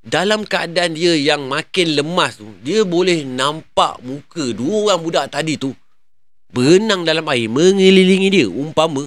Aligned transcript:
dalam 0.00 0.48
keadaan 0.48 0.96
dia 0.96 1.12
yang 1.12 1.44
makin 1.44 1.96
lemas 2.00 2.40
tu, 2.40 2.48
dia 2.64 2.84
boleh 2.88 3.20
nampak 3.24 4.00
muka 4.00 4.56
dua 4.56 4.88
orang 4.88 5.00
budak 5.04 5.26
tadi 5.28 5.60
tu 5.60 5.76
berenang 6.50 7.06
dalam 7.06 7.22
air 7.30 7.46
mengelilingi 7.46 8.28
dia 8.28 8.46
umpama 8.50 9.06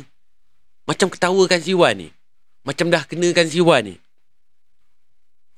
macam 0.87 1.07
ketawakan 1.11 1.59
si 1.59 1.75
Wan 1.75 1.95
ni. 1.95 2.07
Macam 2.63 2.87
dah 2.87 3.03
kenakan 3.03 3.47
si 3.47 3.59
Wan 3.59 3.83
ni. 3.83 3.95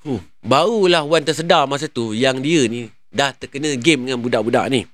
Huh, 0.05 0.21
barulah 0.41 1.05
Wan 1.05 1.26
tersedar 1.26 1.65
masa 1.65 1.90
tu 1.90 2.13
yang 2.13 2.42
dia 2.42 2.65
ni 2.70 2.90
dah 3.10 3.33
terkena 3.33 3.74
game 3.78 4.06
dengan 4.10 4.22
budak-budak 4.22 4.65
ni. 4.70 4.86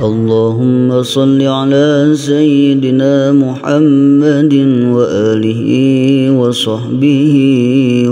اللهم 0.00 1.02
صل 1.02 1.40
على 1.40 2.12
سيدنا 2.12 3.32
محمد 3.32 4.54
وآله 4.92 5.62
وصحبه 6.36 7.34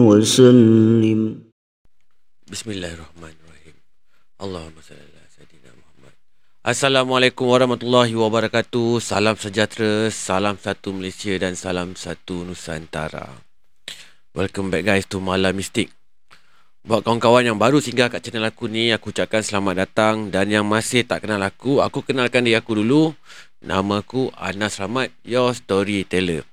وسلم 0.09 1.21
Bismillahirrahmanirrahim. 2.55 3.75
Allahumma 4.39 4.79
salli 4.79 5.03
ala 5.03 5.27
sayidina 5.27 5.75
Muhammad. 5.75 6.15
Assalamualaikum 6.63 7.51
warahmatullahi 7.51 8.15
wabarakatuh. 8.15 9.03
Salam 9.03 9.35
sejahtera, 9.35 10.07
salam 10.09 10.55
satu 10.55 10.95
Malaysia 10.95 11.35
dan 11.35 11.59
salam 11.59 11.99
satu 11.99 12.47
Nusantara. 12.47 13.27
Welcome 14.33 14.71
back 14.71 14.87
guys 14.87 15.05
to 15.11 15.19
Malam 15.19 15.59
Mistik. 15.59 15.91
Buat 16.80 17.04
kawan-kawan 17.04 17.44
yang 17.44 17.60
baru 17.60 17.84
singgah 17.84 18.08
kat 18.08 18.24
channel 18.24 18.48
aku 18.48 18.72
ni, 18.72 18.96
aku 18.96 19.12
ucapkan 19.12 19.44
selamat 19.44 19.84
datang 19.84 20.32
dan 20.32 20.48
yang 20.48 20.64
masih 20.64 21.04
tak 21.04 21.28
kenal 21.28 21.44
aku, 21.44 21.84
aku 21.84 22.00
kenalkan 22.08 22.48
diri 22.48 22.56
aku 22.56 22.80
dulu. 22.80 23.12
Nama 23.60 24.00
aku 24.00 24.32
Anas 24.40 24.80
Rahmat, 24.80 25.12
your 25.28 25.52
storyteller. 25.52 26.48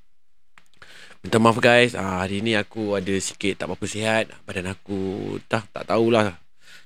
Minta 1.23 1.39
maaf 1.39 1.63
guys, 1.63 1.95
ah, 1.95 2.27
hari 2.27 2.43
ni 2.43 2.59
aku 2.59 2.99
ada 2.99 3.15
sikit 3.23 3.55
tak 3.55 3.71
apa-apa 3.71 3.87
sihat. 3.87 4.35
Badan 4.43 4.75
aku 4.75 4.99
dah 5.47 5.63
tak 5.63 5.87
tahulah. 5.95 6.35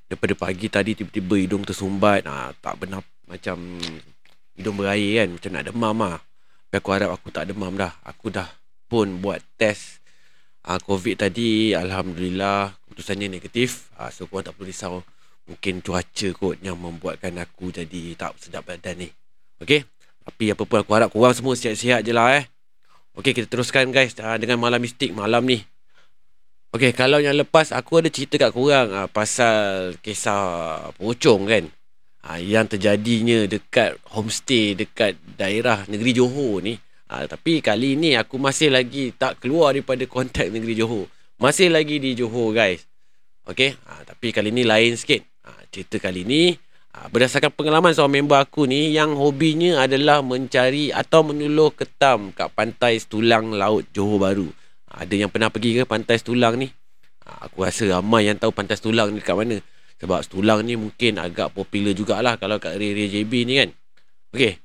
Daripada 0.04 0.36
pagi 0.36 0.68
tadi 0.68 0.92
tiba-tiba 1.00 1.40
hidung 1.40 1.64
tersumbat. 1.64 2.28
Ah, 2.28 2.52
tak 2.60 2.76
benar 2.76 3.00
macam 3.24 3.56
hidung 4.52 4.76
berair 4.76 5.24
kan. 5.24 5.28
Macam 5.40 5.50
nak 5.56 5.64
demam 5.64 5.96
lah. 5.96 6.20
Tapi 6.68 6.76
aku 6.76 6.90
harap 6.92 7.10
aku 7.16 7.32
tak 7.32 7.48
demam 7.48 7.72
dah. 7.72 7.96
Aku 8.04 8.28
dah 8.28 8.52
pun 8.84 9.16
buat 9.24 9.40
test 9.56 10.04
ah, 10.64 10.76
COVID 10.76 11.24
tadi. 11.24 11.72
Alhamdulillah 11.72 12.79
keputusannya 12.90 13.30
negatif. 13.30 13.94
Ah, 13.94 14.10
so 14.10 14.26
korang 14.26 14.50
tak 14.50 14.58
perlu 14.58 14.66
risau. 14.66 15.06
Mungkin 15.46 15.78
cuaca 15.86 16.28
kot 16.34 16.58
yang 16.58 16.74
membuatkan 16.74 17.38
aku 17.38 17.70
jadi 17.70 18.18
tak 18.18 18.34
sedap 18.42 18.66
badan 18.66 19.06
ni. 19.06 19.08
Okay? 19.62 19.86
Tapi 20.26 20.52
apa 20.52 20.62
pun 20.66 20.78
aku 20.82 20.90
harap 20.92 21.10
korang 21.14 21.32
semua 21.32 21.54
sihat-sihat 21.54 22.02
je 22.02 22.12
lah 22.12 22.42
eh. 22.42 22.44
Okey, 23.18 23.34
kita 23.34 23.50
teruskan 23.50 23.90
guys 23.90 24.14
uh, 24.22 24.38
dengan 24.38 24.62
malam 24.62 24.78
mistik 24.78 25.10
malam 25.10 25.42
ni. 25.42 25.66
Okey, 26.70 26.94
kalau 26.94 27.18
yang 27.18 27.34
lepas 27.34 27.74
aku 27.74 27.98
ada 27.98 28.06
cerita 28.06 28.38
kat 28.38 28.54
korang 28.54 28.88
uh, 28.94 29.08
pasal 29.10 29.92
kisah 29.98 30.94
pocong 30.94 31.42
kan. 31.50 31.64
Uh, 32.20 32.38
yang 32.38 32.68
terjadinya 32.70 33.48
dekat 33.48 33.98
homestay 34.14 34.78
dekat 34.78 35.18
daerah 35.34 35.82
negeri 35.90 36.14
Johor 36.14 36.62
ni. 36.62 36.78
Uh, 37.10 37.26
tapi 37.26 37.58
kali 37.58 37.98
ni 37.98 38.14
aku 38.14 38.38
masih 38.38 38.70
lagi 38.70 39.10
tak 39.10 39.42
keluar 39.42 39.74
daripada 39.74 40.06
konteks 40.14 40.46
negeri 40.52 40.78
Johor. 40.78 41.10
Masih 41.40 41.72
lagi 41.72 41.96
di 41.96 42.12
Johor 42.12 42.52
guys. 42.52 42.84
Okey, 43.48 43.72
uh, 43.88 44.04
tapi 44.04 44.28
kali 44.28 44.52
ni 44.52 44.68
lain 44.68 44.92
sikit. 44.92 45.24
Uh, 45.40 45.64
cerita 45.72 45.96
kali 45.96 46.28
ni 46.28 46.60
Ha, 46.90 47.06
berdasarkan 47.06 47.54
pengalaman 47.54 47.94
seorang 47.94 48.18
member 48.18 48.34
aku 48.42 48.66
ni 48.66 48.90
yang 48.90 49.14
hobinya 49.14 49.86
adalah 49.86 50.26
mencari 50.26 50.90
atau 50.90 51.22
menuluh 51.22 51.70
ketam 51.70 52.34
kat 52.34 52.50
pantai 52.50 52.98
Setulang 52.98 53.54
Laut 53.54 53.86
Johor 53.94 54.18
Bahru. 54.18 54.50
Ha, 54.90 55.06
ada 55.06 55.14
yang 55.14 55.30
pernah 55.30 55.54
pergi 55.54 55.78
ke 55.78 55.86
pantai 55.86 56.18
Setulang 56.18 56.58
ni? 56.58 56.66
Ha, 57.22 57.46
aku 57.46 57.62
rasa 57.62 57.86
ramai 57.86 58.26
yang 58.26 58.42
tahu 58.42 58.50
pantai 58.50 58.74
Setulang 58.74 59.14
ni 59.14 59.22
kat 59.22 59.38
mana. 59.38 59.62
Sebab 60.02 60.18
Setulang 60.26 60.66
ni 60.66 60.74
mungkin 60.74 61.22
agak 61.22 61.54
popular 61.54 61.94
jugalah 61.94 62.34
kalau 62.42 62.58
kat 62.58 62.74
area 62.74 63.06
JB 63.06 63.32
ni 63.46 63.54
kan. 63.62 63.70
Okey. 64.34 64.58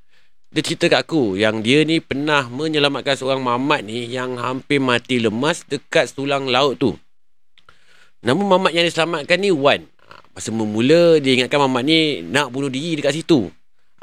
Dia 0.56 0.64
cerita 0.64 0.88
kat 0.88 1.04
aku 1.04 1.36
yang 1.36 1.60
dia 1.60 1.84
ni 1.84 2.00
pernah 2.00 2.48
menyelamatkan 2.48 3.20
seorang 3.20 3.44
mamat 3.44 3.84
ni 3.84 4.08
yang 4.08 4.40
hampir 4.40 4.80
mati 4.80 5.20
lemas 5.20 5.68
dekat 5.68 6.08
Setulang 6.08 6.48
Laut 6.48 6.80
tu. 6.80 6.96
Namun 8.24 8.48
mamat 8.48 8.72
yang 8.72 8.88
diselamatkan 8.88 9.36
ni 9.36 9.52
Wan. 9.52 9.84
Masa 10.36 10.52
memula 10.52 11.16
dia 11.24 11.40
ingatkan 11.40 11.64
Mamat 11.64 11.84
ni 11.88 12.20
nak 12.20 12.52
bunuh 12.52 12.68
diri 12.68 13.00
dekat 13.00 13.16
situ. 13.16 13.48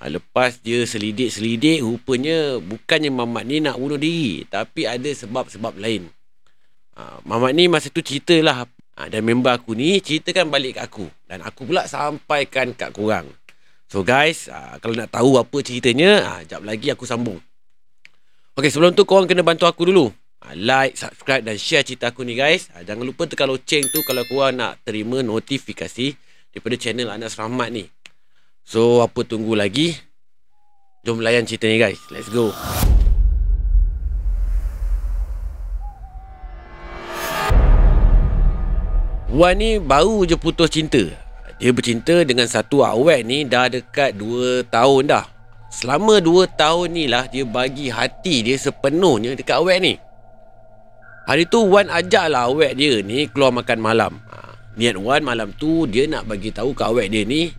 Ha, 0.01 0.09
lepas 0.09 0.65
dia 0.65 0.89
selidik-selidik 0.89 1.85
rupanya 1.85 2.57
bukannya 2.57 3.13
Mamat 3.13 3.45
ni 3.45 3.61
nak 3.61 3.77
bunuh 3.77 4.01
diri. 4.01 4.49
Tapi 4.49 4.89
ada 4.89 5.13
sebab-sebab 5.13 5.77
lain. 5.77 6.09
Ha, 6.97 7.21
Mamat 7.29 7.53
ni 7.53 7.69
masa 7.69 7.93
tu 7.93 8.01
ceritalah. 8.01 8.65
Ha, 8.97 9.13
dan 9.13 9.21
member 9.29 9.53
aku 9.53 9.77
ni 9.77 10.01
ceritakan 10.01 10.49
balik 10.49 10.81
kat 10.81 10.89
aku. 10.89 11.05
Dan 11.29 11.45
aku 11.45 11.69
pula 11.69 11.84
sampaikan 11.84 12.73
kat 12.73 12.97
korang. 12.97 13.29
So 13.92 14.00
guys, 14.00 14.48
ha, 14.48 14.80
kalau 14.80 14.97
nak 14.97 15.12
tahu 15.12 15.36
apa 15.36 15.60
ceritanya, 15.60 16.25
ha, 16.25 16.32
jap 16.48 16.64
lagi 16.64 16.88
aku 16.88 17.04
sambung. 17.04 17.36
Okay, 18.56 18.72
sebelum 18.72 18.97
tu 18.97 19.04
korang 19.04 19.28
kena 19.28 19.44
bantu 19.44 19.69
aku 19.69 19.84
dulu. 19.84 20.08
Ha, 20.41 20.56
like, 20.56 20.97
subscribe 20.97 21.44
dan 21.44 21.60
share 21.60 21.84
cerita 21.84 22.08
aku 22.08 22.25
ni 22.25 22.32
guys. 22.32 22.72
Ha, 22.72 22.88
jangan 22.88 23.04
lupa 23.04 23.28
tekan 23.28 23.53
loceng 23.53 23.84
tu 23.92 24.00
kalau 24.08 24.25
korang 24.25 24.56
nak 24.56 24.80
terima 24.80 25.20
notifikasi 25.20 26.16
daripada 26.56 26.75
channel 26.80 27.12
Anas 27.12 27.36
Rahmat 27.36 27.69
ni. 27.69 27.84
So, 28.64 29.04
apa 29.04 29.28
tunggu 29.28 29.53
lagi? 29.53 29.92
Jom 31.04 31.20
layan 31.20 31.44
cerita 31.44 31.69
ni 31.69 31.76
guys. 31.76 32.00
Let's 32.09 32.32
go. 32.32 32.48
Wan 39.28 39.60
ni 39.60 39.76
baru 39.76 40.24
je 40.24 40.41
putus 40.41 40.72
cinta. 40.72 41.12
Dia 41.62 41.71
bercinta 41.71 42.27
dengan 42.27 42.50
satu 42.50 42.83
awet 42.83 43.23
ni 43.23 43.47
dah 43.47 43.71
dekat 43.71 44.19
2 44.19 44.67
tahun 44.67 45.03
dah. 45.06 45.31
Selama 45.71 46.19
2 46.19 46.59
tahun 46.59 46.91
ni 46.91 47.06
lah 47.06 47.31
dia 47.31 47.47
bagi 47.47 47.87
hati 47.87 48.43
dia 48.43 48.59
sepenuhnya 48.59 49.39
dekat 49.39 49.62
awet 49.62 49.78
ni. 49.78 49.95
Hari 51.22 51.47
tu 51.47 51.62
Wan 51.71 51.87
ajak 51.87 52.34
lah 52.34 52.51
awet 52.51 52.75
dia 52.75 52.99
ni 53.06 53.31
keluar 53.31 53.55
makan 53.55 53.78
malam. 53.78 54.19
Ha, 54.34 54.59
niat 54.75 54.99
Wan 54.99 55.22
malam 55.22 55.55
tu 55.55 55.87
dia 55.87 56.11
nak 56.11 56.27
bagi 56.27 56.51
tahu 56.51 56.75
ke 56.75 56.83
awet 56.83 57.15
dia 57.15 57.22
ni 57.22 57.55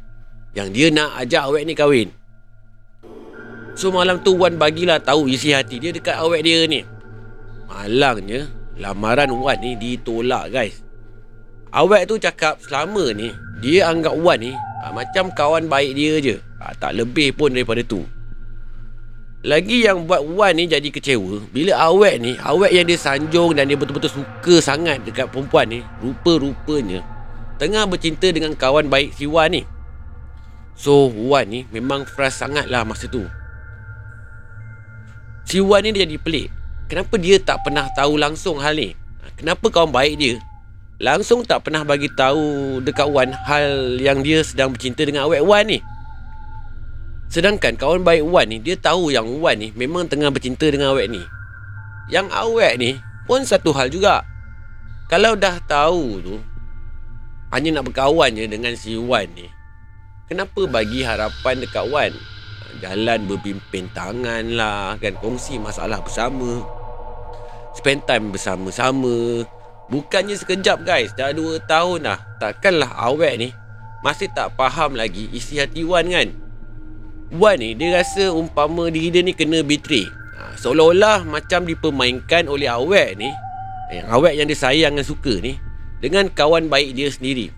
yang 0.52 0.68
dia 0.76 0.92
nak 0.92 1.24
ajak 1.24 1.48
awet 1.48 1.64
ni 1.64 1.72
kahwin. 1.72 2.12
So 3.80 3.88
malam 3.96 4.20
tu 4.20 4.36
Wan 4.36 4.60
bagilah 4.60 5.00
tahu 5.00 5.32
isi 5.32 5.56
hati 5.56 5.80
dia 5.80 5.96
dekat 5.96 6.20
awet 6.20 6.44
dia 6.44 6.68
ni. 6.68 6.84
Malangnya 7.72 8.52
lamaran 8.76 9.32
Wan 9.32 9.64
ni 9.64 9.80
ditolak 9.80 10.52
guys. 10.52 10.84
Awet 11.72 12.12
tu 12.12 12.20
cakap 12.20 12.60
selama 12.60 13.16
ni 13.16 13.32
dia 13.64 13.88
anggap 13.88 14.12
Wan 14.20 14.44
ni 14.44 14.52
ha, 14.52 14.92
macam 14.92 15.32
kawan 15.32 15.72
baik 15.72 15.96
dia 15.96 16.20
je. 16.20 16.36
Ha, 16.60 16.76
tak 16.76 17.00
lebih 17.00 17.32
pun 17.32 17.56
daripada 17.56 17.80
tu. 17.80 18.04
Lagi 19.44 19.84
yang 19.84 20.08
buat 20.08 20.24
Wan 20.24 20.56
ni 20.56 20.72
jadi 20.72 20.88
kecewa 20.88 21.44
Bila 21.52 21.76
awet 21.76 22.16
ni 22.24 22.40
Awet 22.40 22.72
yang 22.72 22.88
dia 22.88 22.96
sanjung 22.96 23.52
Dan 23.52 23.68
dia 23.68 23.76
betul-betul 23.76 24.24
suka 24.24 24.64
sangat 24.64 25.04
Dekat 25.04 25.36
perempuan 25.36 25.68
ni 25.68 25.84
Rupa-rupanya 26.00 27.04
Tengah 27.60 27.84
bercinta 27.84 28.32
dengan 28.32 28.56
kawan 28.56 28.88
baik 28.88 29.12
si 29.12 29.28
Wan 29.28 29.52
ni 29.52 29.68
So 30.80 31.12
Wan 31.12 31.52
ni 31.52 31.68
Memang 31.76 32.08
frust 32.08 32.40
sangat 32.40 32.72
lah 32.72 32.88
masa 32.88 33.12
tu 33.12 33.28
Si 35.44 35.60
Wan 35.60 35.84
ni 35.84 35.92
dia 35.92 36.08
jadi 36.08 36.24
pelik 36.24 36.48
Kenapa 36.88 37.20
dia 37.20 37.36
tak 37.36 37.68
pernah 37.68 37.92
tahu 38.00 38.16
langsung 38.16 38.64
hal 38.64 38.80
ni 38.80 38.96
Kenapa 39.36 39.68
kawan 39.68 39.92
baik 39.92 40.16
dia 40.24 40.40
Langsung 41.04 41.44
tak 41.44 41.68
pernah 41.68 41.84
bagi 41.84 42.08
tahu 42.08 42.80
Dekat 42.80 43.12
Wan 43.12 43.36
Hal 43.36 44.00
yang 44.00 44.24
dia 44.24 44.40
sedang 44.40 44.72
bercinta 44.72 45.04
dengan 45.04 45.28
awet 45.28 45.44
Wan 45.44 45.68
ni. 45.68 45.84
Sedangkan 47.28 47.76
kawan 47.76 48.08
baik 48.08 48.24
Wan 48.24 48.48
ni 48.48 48.64
Dia 48.64 48.80
tahu 48.80 49.12
yang 49.12 49.28
Wan 49.44 49.60
ni 49.60 49.76
Memang 49.76 50.08
tengah 50.08 50.32
bercinta 50.32 50.64
dengan 50.72 50.96
awet 50.96 51.12
ni. 51.12 51.20
Yang 52.08 52.32
awet 52.32 52.80
ni 52.80 52.96
Pun 53.28 53.44
satu 53.44 53.76
hal 53.76 53.92
juga. 53.92 54.24
Kalau 55.12 55.36
dah 55.36 55.60
tahu 55.68 56.24
tu 56.24 56.40
Hanya 57.52 57.76
nak 57.76 57.92
berkawan 57.92 58.32
je 58.32 58.48
dengan 58.48 58.72
si 58.80 58.96
Wan 58.96 59.28
ni. 59.36 59.52
Kenapa 60.32 60.64
bagi 60.72 61.04
harapan 61.04 61.60
dekat 61.60 61.84
Wan? 61.92 62.16
Jalan 62.80 63.28
berpimpin 63.28 63.92
tangan 63.92 64.56
lah 64.56 64.96
kan? 65.04 65.20
Kongsi 65.20 65.60
masalah 65.60 66.00
bersama. 66.00 66.64
Spend 67.76 68.08
time 68.08 68.32
bersama-sama 68.32 69.44
Bukannya 69.94 70.34
sekejap 70.34 70.90
guys. 70.90 71.14
Dah 71.14 71.30
2 71.30 71.70
tahun 71.70 72.10
dah 72.10 72.18
Takkanlah 72.42 72.98
awet 72.98 73.38
ni. 73.38 73.50
Masih 74.02 74.26
tak 74.34 74.58
faham 74.58 74.98
lagi 74.98 75.30
Isi 75.30 75.62
hati 75.62 75.86
Wan 75.86 76.10
kan? 76.10 76.34
Wan 77.38 77.62
ni 77.62 77.78
dia 77.78 78.02
rasa 78.02 78.34
umpama 78.34 78.90
diri 78.90 79.14
dia 79.14 79.22
ni 79.22 79.38
kena 79.38 79.62
betray. 79.62 80.10
Ha, 80.10 80.58
seolah-olah 80.58 81.30
macam 81.30 81.70
dipermainkan 81.70 82.50
oleh 82.50 82.66
awet 82.66 83.22
ni. 83.22 83.30
Yang 83.94 84.08
awet 84.10 84.34
yang 84.34 84.50
dia 84.50 84.58
sayang 84.58 84.98
dan 84.98 85.06
suka 85.06 85.38
ni 85.38 85.62
Dengan 86.02 86.26
kawan 86.26 86.74
baik 86.74 86.98
dia 86.98 87.14
sendiri. 87.14 87.54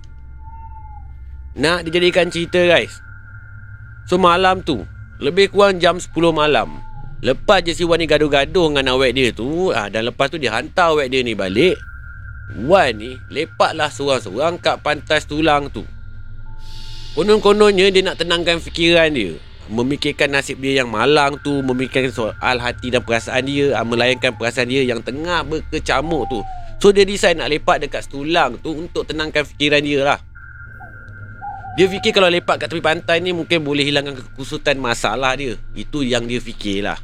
Nak 1.56 1.88
dijadikan 1.88 2.28
cerita 2.28 2.60
guys. 2.60 2.92
So 4.12 4.20
malam 4.20 4.60
tu 4.60 4.84
Lebih 5.24 5.56
kurang 5.56 5.80
jam 5.80 6.04
10 6.04 6.12
malam 6.36 6.84
Lepas 7.24 7.64
je 7.64 7.72
si 7.72 7.88
Wan 7.88 8.04
ni 8.04 8.12
gaduh-gaduh 8.12 8.76
dengan 8.76 9.00
awet 9.00 9.16
dia 9.16 9.32
tu 9.32 9.72
ha, 9.72 9.88
Dan 9.88 10.12
lepas 10.12 10.28
tu 10.28 10.36
dia 10.36 10.52
hantar 10.52 10.94
awet 10.94 11.08
dia 11.10 11.24
ni 11.24 11.32
balik 11.32 11.80
Wan 12.54 12.94
ni 13.02 13.18
lepatlah 13.34 13.90
seorang-seorang 13.90 14.62
kat 14.62 14.78
pantai 14.86 15.18
tulang 15.26 15.74
tu. 15.74 15.82
Konon-kononnya 17.18 17.90
dia 17.90 18.06
nak 18.06 18.22
tenangkan 18.22 18.62
fikiran 18.62 19.10
dia. 19.10 19.34
Memikirkan 19.66 20.30
nasib 20.30 20.62
dia 20.62 20.86
yang 20.86 20.94
malang 20.94 21.42
tu 21.42 21.66
Memikirkan 21.66 22.14
soal 22.14 22.62
hati 22.62 22.94
dan 22.94 23.02
perasaan 23.02 23.50
dia 23.50 23.74
ah, 23.74 23.82
Melayankan 23.82 24.38
perasaan 24.38 24.70
dia 24.70 24.86
yang 24.86 25.02
tengah 25.02 25.42
berkecamuk 25.42 26.30
tu. 26.30 26.46
So 26.78 26.94
dia 26.94 27.02
decide 27.02 27.42
nak 27.42 27.50
lepak 27.50 27.82
dekat 27.82 28.06
tulang 28.06 28.62
tu 28.62 28.78
Untuk 28.78 29.10
tenangkan 29.10 29.42
fikiran 29.42 29.82
dia 29.82 30.06
lah. 30.06 30.20
Dia 31.82 31.90
fikir 31.90 32.14
kalau 32.14 32.30
lepak 32.30 32.62
kat 32.62 32.70
tepi 32.70 32.84
pantai 32.84 33.26
ni 33.26 33.34
Mungkin 33.34 33.66
boleh 33.66 33.82
hilangkan 33.82 34.22
kekusutan 34.22 34.78
masalah 34.78 35.34
dia. 35.34 35.58
Itu 35.74 36.06
yang 36.06 36.30
dia 36.30 36.38
fikir 36.38 36.86
lah. 36.86 37.02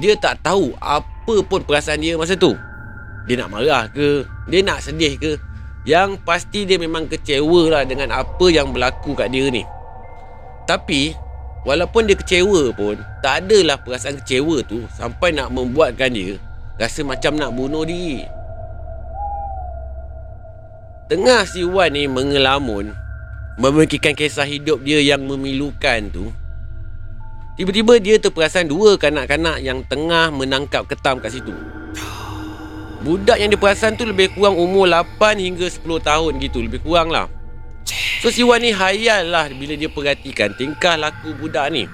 Dia 0.00 0.16
tak 0.16 0.40
tahu 0.40 0.72
apa 0.80 1.44
pun 1.44 1.60
perasaan 1.60 2.00
dia 2.00 2.16
masa 2.16 2.40
tu 2.40 2.56
Dia 3.26 3.42
nak 3.42 3.50
marah 3.50 3.90
ke? 3.90 4.22
Dia 4.46 4.62
nak 4.62 4.86
sedih 4.86 5.18
ke? 5.18 5.34
Yang 5.82 6.22
pasti 6.22 6.62
dia 6.66 6.78
memang 6.78 7.10
kecewa 7.10 7.70
lah 7.70 7.82
Dengan 7.86 8.14
apa 8.14 8.46
yang 8.50 8.70
berlaku 8.70 9.14
kat 9.18 9.34
dia 9.34 9.50
ni. 9.50 9.66
Tapi 10.66 11.14
Walaupun 11.66 12.06
dia 12.06 12.14
kecewa 12.14 12.70
pun 12.74 12.94
Tak 13.22 13.46
adalah 13.46 13.82
perasaan 13.82 14.22
kecewa 14.22 14.62
tu 14.62 14.86
Sampai 14.94 15.34
nak 15.34 15.50
membuatkan 15.50 16.14
dia 16.14 16.38
Rasa 16.78 17.02
macam 17.02 17.34
nak 17.34 17.50
bunuh 17.56 17.82
diri. 17.82 18.22
Tengah 21.10 21.42
si 21.46 21.66
Wan 21.66 21.94
ni 21.94 22.06
mengelamun 22.06 22.94
Memikirkan 23.58 24.14
kisah 24.14 24.46
hidup 24.46 24.86
dia 24.86 25.02
yang 25.02 25.26
memilukan 25.26 26.06
tu 26.14 26.30
Tiba-tiba 27.58 27.98
dia 27.98 28.20
terperasan 28.22 28.68
dua 28.70 28.94
kanak-kanak 29.00 29.64
yang 29.64 29.82
tengah 29.88 30.28
menangkap 30.30 30.86
ketam 30.86 31.18
kat 31.18 31.34
situ 31.34 31.54
Budak 33.06 33.38
yang 33.38 33.54
dia 33.54 33.60
perasan 33.60 33.94
tu 33.94 34.02
lebih 34.02 34.34
kurang 34.34 34.58
umur 34.58 34.90
8 34.90 35.38
hingga 35.38 35.70
10 35.70 35.86
tahun 36.02 36.32
gitu 36.42 36.58
Lebih 36.58 36.82
kurang 36.82 37.14
lah 37.14 37.30
So 38.24 38.34
si 38.34 38.42
Wan 38.42 38.58
ni 38.58 38.74
hayal 38.74 39.30
lah 39.30 39.46
bila 39.52 39.78
dia 39.78 39.86
perhatikan 39.86 40.50
tingkah 40.56 40.98
laku 40.98 41.30
budak 41.36 41.70
ni. 41.70 41.86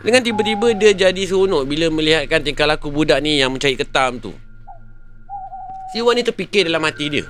Dengan 0.00 0.24
tiba-tiba 0.24 0.72
dia 0.72 0.96
jadi 0.96 1.22
seronok 1.28 1.68
bila 1.68 1.92
melihatkan 1.92 2.40
tingkah 2.40 2.64
laku 2.64 2.88
budak 2.88 3.20
ni 3.20 3.42
yang 3.42 3.52
mencari 3.52 3.76
ketam 3.76 4.16
tu. 4.16 4.32
Si 5.92 6.00
Wan 6.00 6.16
ni 6.16 6.24
terfikir 6.24 6.64
dalam 6.64 6.80
hati 6.86 7.12
dia. 7.12 7.28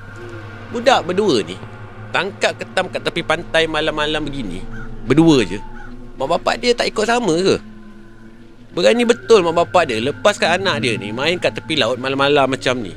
Budak 0.71 1.11
berdua 1.11 1.43
ni 1.43 1.59
tangkap 2.15 2.55
ketam 2.55 2.87
kat 2.87 3.03
tepi 3.03 3.27
pantai 3.27 3.67
malam-malam 3.67 4.23
begini. 4.23 4.63
Berdua 5.09 5.43
je. 5.43 5.59
Mak 6.21 6.29
bapak 6.37 6.61
dia 6.63 6.77
tak 6.77 6.87
ikut 6.93 7.09
sama 7.09 7.35
ke? 7.35 7.57
Berani 8.71 9.03
betul 9.03 9.43
mak 9.43 9.67
bapak 9.67 9.91
dia 9.91 9.99
lepaskan 9.99 10.63
anak 10.63 10.87
dia 10.87 10.95
ni 10.95 11.11
main 11.11 11.43
kat 11.43 11.59
tepi 11.59 11.75
laut 11.75 11.99
malam-malam 11.99 12.47
macam 12.47 12.79
ni. 12.79 12.95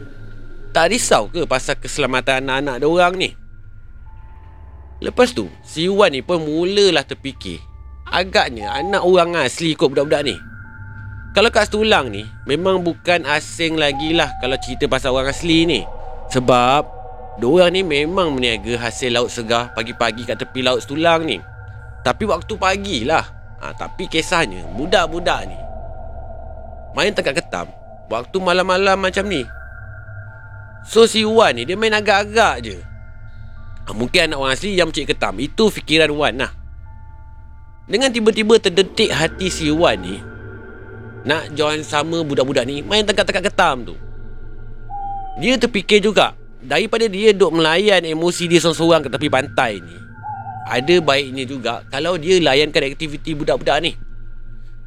Tak 0.70 0.90
risau 0.94 1.30
ke 1.30 1.46
pasal 1.50 1.78
keselamatan 1.82 2.46
anak-anak 2.46 2.76
dia 2.82 2.90
orang 2.90 3.14
ni? 3.18 3.30
Lepas 5.04 5.36
tu, 5.36 5.52
si 5.66 5.90
Wan 5.90 6.14
ni 6.14 6.22
pun 6.24 6.40
mulalah 6.46 7.04
terfikir. 7.04 7.60
Agaknya 8.08 8.72
anak 8.72 9.02
orang 9.02 9.36
asli 9.36 9.74
ikut 9.74 9.90
budak-budak 9.90 10.24
ni. 10.24 10.38
Kalau 11.34 11.50
kat 11.50 11.66
Setulang 11.66 12.14
ni, 12.14 12.24
memang 12.46 12.86
bukan 12.86 13.26
asing 13.26 13.74
lagi 13.74 14.14
lah 14.14 14.30
kalau 14.38 14.54
cerita 14.62 14.86
pasal 14.86 15.18
orang 15.18 15.34
asli 15.34 15.66
ni. 15.66 15.82
Sebab, 16.30 16.86
diorang 17.42 17.74
ni 17.74 17.82
memang 17.82 18.38
meniaga 18.38 18.78
hasil 18.78 19.18
laut 19.18 19.34
segar 19.34 19.74
pagi-pagi 19.74 20.30
kat 20.30 20.38
tepi 20.38 20.62
laut 20.62 20.86
Setulang 20.86 21.26
ni. 21.26 21.42
Tapi 22.06 22.24
waktu 22.30 22.54
pagi 22.56 23.02
lah. 23.04 23.26
Ha, 23.64 23.72
tapi 23.72 24.12
kisahnya, 24.12 24.68
budak-budak 24.76 25.48
ni 25.48 25.56
main 26.94 27.16
tengah 27.16 27.34
ketam 27.34 27.72
waktu 28.12 28.38
malam-malam 28.38 29.00
macam 29.00 29.24
ni. 29.26 29.48
So 30.84 31.08
si 31.08 31.24
Wan 31.24 31.56
ni 31.56 31.64
dia 31.64 31.80
main 31.80 31.96
agak-agak 31.96 32.56
je. 32.60 32.78
Ha, 33.88 33.92
mungkin 33.96 34.32
anak 34.32 34.38
orang 34.40 34.56
asli 34.56 34.80
yang 34.80 34.88
mencari 34.88 35.08
ketam 35.12 35.36
Itu 35.44 35.68
fikiran 35.68 36.08
Wan 36.16 36.40
lah 36.40 36.52
Dengan 37.84 38.16
tiba-tiba 38.16 38.56
terdetik 38.56 39.12
hati 39.12 39.52
si 39.52 39.68
Wan 39.76 40.00
ni 40.00 40.24
Nak 41.28 41.52
join 41.52 41.84
sama 41.84 42.24
budak-budak 42.24 42.64
ni 42.64 42.80
Main 42.80 43.04
tengah-tengah 43.04 43.44
ketam 43.44 43.92
tu 43.92 43.96
Dia 45.36 45.60
terfikir 45.60 46.00
juga 46.00 46.32
Daripada 46.64 47.12
dia 47.12 47.36
duk 47.36 47.60
melayan 47.60 48.08
emosi 48.08 48.48
dia 48.48 48.64
seorang-seorang 48.64 49.04
ke 49.04 49.10
tepi 49.12 49.28
pantai 49.28 49.84
ni 49.84 50.03
Ada 50.64 51.04
baiknya 51.04 51.44
juga 51.44 51.84
Kalau 51.92 52.16
dia 52.16 52.40
layankan 52.40 52.96
aktiviti 52.96 53.36
budak-budak 53.36 53.84
ni. 53.84 53.92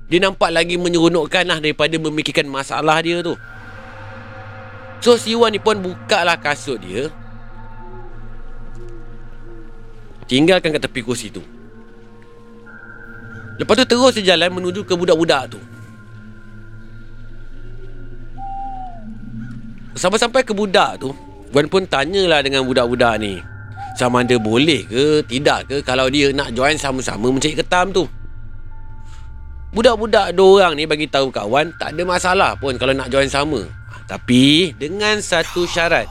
Dia 0.07 0.23
nampak 0.23 0.55
lagi 0.55 0.79
menyeronokkan 0.81 1.45
lah 1.45 1.59
Daripada 1.61 1.99
memikirkan 2.01 2.49
masalah 2.49 3.01
dia 3.05 3.21
tu. 3.21 3.37
So 5.05 5.21
si 5.21 5.37
Wan 5.37 5.53
ni 5.53 5.61
pun 5.61 5.77
buka 5.79 6.25
lah 6.25 6.41
kasut 6.41 6.81
dia. 6.81 7.13
Tinggalkan 10.27 10.75
kat 10.75 10.83
tepi 10.83 11.05
kursi 11.05 11.31
tu. 11.31 11.45
Lepas 13.61 13.77
tu 13.79 13.85
terus 13.87 14.13
dia 14.19 14.35
jalan 14.35 14.59
menuju 14.59 14.83
ke 14.83 14.97
budak-budak 14.97 15.55
tu. 15.55 15.61
Sampai-sampai 19.97 20.45
ke 20.45 20.53
budak 20.53 21.01
tu 21.01 21.17
Wan 21.57 21.73
pun 21.73 21.89
tanyalah 21.89 22.45
dengan 22.45 22.69
budak-budak 22.69 23.17
ni 23.17 23.41
Sama 23.97 24.21
ada 24.21 24.37
boleh 24.37 24.85
ke 24.85 25.25
tidak 25.25 25.73
ke 25.73 25.77
Kalau 25.81 26.13
dia 26.13 26.29
nak 26.37 26.53
join 26.53 26.77
sama-sama 26.77 27.33
mencari 27.33 27.57
ketam 27.57 27.97
tu. 27.97 28.05
Budak-budak 29.73 30.37
dua 30.37 30.69
orang 30.69 30.77
ni 30.77 30.85
bagi 30.85 31.09
tahu 31.09 31.33
kawan 31.33 31.73
Tak 31.81 31.97
ada 31.97 32.03
masalah 32.05 32.53
pun 32.61 32.77
kalau 32.77 32.93
nak 32.93 33.09
join 33.09 33.27
sama. 33.27 33.65
Tapi 34.05 34.77
dengan 34.77 35.17
satu 35.19 35.65
syarat. 35.65 36.05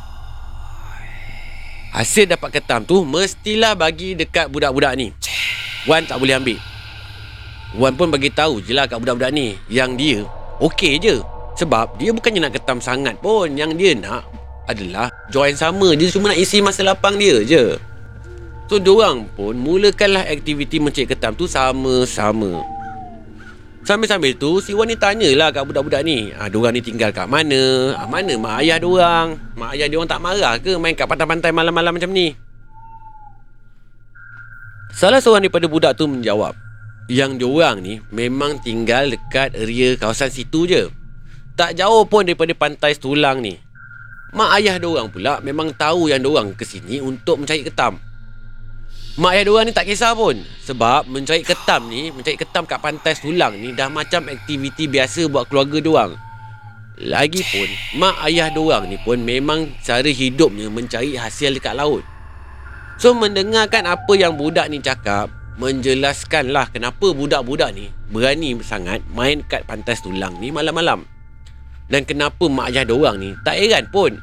Hasil 1.95 2.27
dapat 2.27 2.59
ketam 2.59 2.83
tu 2.83 3.05
Mestilah 3.05 3.77
bagi 3.77 4.17
dekat 4.17 4.49
budak-budak 4.49 4.97
ni. 4.97 5.13
Wan 5.85 6.01
tak 6.09 6.17
boleh 6.17 6.41
ambil. 6.41 6.57
Wan 7.77 7.93
pun 7.93 8.09
bagi 8.09 8.33
tahu 8.33 8.65
je 8.65 8.73
lah 8.73 8.89
kat 8.89 8.97
budak-budak 8.97 9.29
ni 9.29 9.61
Yang 9.69 9.91
dia 9.93 10.17
Okey 10.57 10.97
je. 10.97 11.21
Sebab 11.55 12.01
dia 12.01 12.09
bukannya 12.09 12.49
nak 12.49 12.57
ketam 12.57 12.81
sangat 12.81 13.13
pun 13.21 13.53
Yang 13.53 13.71
dia 13.77 13.93
nak 13.93 14.44
Adalah 14.65 15.13
Join 15.29 15.53
sama 15.53 15.93
Dia 15.93 16.09
cuma 16.09 16.33
nak 16.33 16.39
isi 16.41 16.57
masa 16.61 16.81
lapang 16.81 17.21
dia 17.21 17.41
je. 17.45 17.77
So 18.65 18.81
diorang 18.81 19.29
pun 19.37 19.53
Mulakanlah 19.53 20.25
aktiviti 20.25 20.81
mencari 20.81 21.05
ketam 21.05 21.37
tu 21.37 21.45
Sama-sama. 21.45 22.65
Sambil-sambil 23.85 24.33
tu 24.33 24.57
si 24.65 24.73
Wan 24.73 24.89
ni 24.89 24.97
tanyalah 24.97 25.53
kat 25.53 25.61
budak-budak 25.61 26.01
ni 26.01 26.33
ah, 26.33 26.49
Diorang 26.49 26.73
ni 26.73 26.81
tinggal 26.81 27.13
kat 27.13 27.29
mana? 27.29 27.93
Ah, 27.93 28.09
Mana 28.09 28.33
mak 28.33 28.65
ayah 28.65 28.81
diorang? 28.81 29.37
Mak 29.53 29.77
ayah 29.77 29.85
diorang 29.85 30.09
tak 30.09 30.21
marah 30.25 30.57
ke 30.57 30.73
main 30.81 30.97
kat 30.97 31.05
pantai-pantai 31.05 31.53
malam-malam 31.53 31.93
macam 31.93 32.09
ni? 32.09 32.33
Salah 34.89 35.21
seorang 35.21 35.45
daripada 35.45 35.69
budak 35.69 35.93
tu 35.93 36.09
menjawab 36.09 36.57
Yang 37.05 37.45
diorang 37.45 37.85
ni 37.85 38.01
memang 38.09 38.57
tinggal 38.65 39.13
dekat 39.13 39.53
area 39.53 39.93
kawasan 39.93 40.33
situ 40.33 40.65
je. 40.65 40.89
Tak 41.53 41.77
jauh 41.77 42.09
pun 42.09 42.25
daripada 42.25 42.57
pantai 42.57 42.97
setulang 42.97 43.45
ni 43.45 43.61
Mak 44.35 44.51
ayah 44.59 44.75
diorang 44.75 45.07
pula 45.07 45.39
memang 45.39 45.71
tahu 45.71 46.11
yang 46.11 46.19
diorang 46.19 46.51
ke 46.51 46.67
sini 46.67 46.99
untuk 46.99 47.39
mencari 47.39 47.63
ketam. 47.63 47.95
Mak 49.15 49.31
ayah 49.31 49.43
diorang 49.47 49.63
ni 49.63 49.71
tak 49.71 49.87
kisah 49.87 50.11
pun. 50.11 50.35
Sebab 50.65 51.07
mencari 51.07 51.45
ketam 51.45 51.87
ni 51.87 52.11
Mencari 52.11 52.35
ketam 52.35 52.65
kat 52.65 52.81
pantai 52.81 53.13
Sulang 53.13 53.55
ni 53.55 53.71
Dah 53.71 53.87
macam 53.87 54.27
aktiviti 54.27 54.89
biasa 54.89 55.29
buat 55.29 55.47
keluarga 55.47 55.77
diorang 55.79 56.11
Lagipun 56.99 57.69
Mak 58.01 58.27
ayah 58.27 58.51
diorang 58.51 58.89
ni 58.89 58.97
pun 58.99 59.21
Memang 59.21 59.71
cara 59.85 60.09
hidupnya 60.09 60.67
Mencari 60.67 61.15
hasil 61.15 61.55
dekat 61.55 61.77
laut. 61.77 62.03
So 62.99 63.15
mendengarkan 63.15 63.87
apa 63.87 64.13
yang 64.17 64.35
budak 64.35 64.67
ni 64.67 64.81
cakap 64.83 65.31
Menjelaskanlah 65.55 66.75
kenapa 66.75 67.15
budak-budak 67.15 67.71
ni 67.71 67.93
Berani 68.11 68.59
sangat 68.59 68.99
main 69.15 69.45
kat 69.47 69.63
pantai 69.63 69.95
Sulang 69.95 70.35
ni 70.43 70.51
malam-malam 70.51 71.14
Dan 71.89 72.01
kenapa 72.03 72.49
mak 72.49 72.73
ayah 72.73 72.81
diorang 72.81 73.21
ni 73.21 73.37
Tak 73.45 73.61
heran 73.61 73.85
pun 73.93 74.17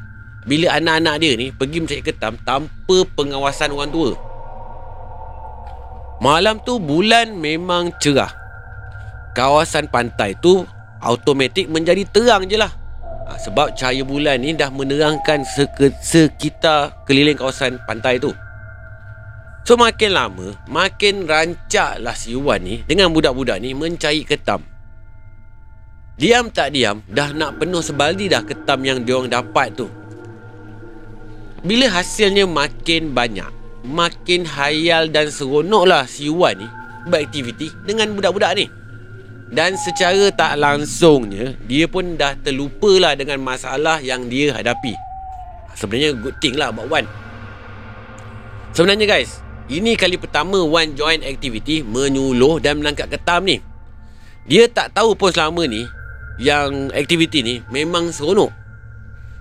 Bila 0.51 0.75
anak-anak 0.83 1.23
dia 1.23 1.33
ni 1.39 1.55
Pergi 1.55 1.79
mencari 1.79 2.03
ketam 2.03 2.35
Tanpa 2.43 2.97
pengawasan 3.15 3.71
orang 3.71 3.91
tua 3.95 4.33
Malam 6.23 6.63
tu 6.63 6.79
bulan 6.79 7.35
memang 7.35 7.91
cerah. 7.99 8.31
Kawasan 9.35 9.91
pantai 9.91 10.39
tu 10.39 10.63
automatik 11.03 11.67
menjadi 11.67 12.07
terang 12.07 12.47
je 12.47 12.55
lah. 12.55 12.71
Ha, 13.27 13.35
sebab 13.43 13.75
cahaya 13.75 14.07
bulan 14.07 14.39
ni 14.39 14.55
dah 14.55 14.71
menerangkan 14.71 15.43
sekitar 15.99 16.95
keliling 17.11 17.35
kawasan 17.35 17.83
pantai 17.91 18.23
tu. 18.23 18.31
So 19.67 19.75
makin 19.75 20.15
lama, 20.15 20.55
makin 20.71 21.27
rancak 21.27 21.99
lah 21.99 22.15
si 22.15 22.39
Wan 22.39 22.63
ni 22.63 22.87
dengan 22.87 23.11
budak-budak 23.11 23.59
ni 23.59 23.75
mencari 23.75 24.23
ketam. 24.23 24.63
Diam 26.23 26.55
tak 26.55 26.71
diam 26.71 27.03
Dah 27.11 27.35
nak 27.35 27.59
penuh 27.59 27.83
sebaldi 27.83 28.31
dah 28.31 28.47
ketam 28.47 28.87
yang 28.87 29.03
diorang 29.03 29.27
dapat 29.27 29.75
tu. 29.75 29.91
Bila 31.67 31.91
hasilnya 31.91 32.47
makin 32.47 33.11
banyak 33.11 33.51
Makin 33.83 34.47
hayal 34.47 35.11
dan 35.11 35.35
seronok 35.35 35.83
lah 35.83 36.07
si 36.07 36.31
Wan 36.31 36.63
ni 36.63 36.71
Beraktiviti 37.11 37.75
dengan 37.83 38.15
budak-budak 38.15 38.55
ni. 38.55 38.71
Dan 39.51 39.75
secara 39.75 40.31
tak 40.31 40.63
langsungnya 40.63 41.59
Dia 41.67 41.91
pun 41.91 42.15
dah 42.15 42.39
terlupa 42.39 43.03
lah 43.03 43.19
dengan 43.19 43.43
masalah 43.43 43.99
yang 43.99 44.31
dia 44.31 44.55
hadapi. 44.55 44.95
Sebenarnya 45.75 46.15
good 46.15 46.39
thing 46.39 46.55
lah 46.55 46.71
buat 46.71 46.87
Wan. 46.87 47.05
Sebenarnya 48.71 49.11
guys 49.11 49.43
Ini 49.67 49.99
kali 49.99 50.23
pertama 50.23 50.63
Wan 50.63 50.95
join 50.95 51.19
aktiviti 51.27 51.83
Menyuluh 51.83 52.63
dan 52.63 52.79
menangkap 52.79 53.11
ketam 53.11 53.43
ni. 53.43 53.59
Dia 54.47 54.71
tak 54.71 54.95
tahu 54.95 55.19
pun 55.19 55.35
selama 55.35 55.67
ni 55.67 55.83
Yang 56.43 56.91
aktiviti 56.91 57.47
ni 57.47 57.63
Memang 57.71 58.11
seronok 58.11 58.51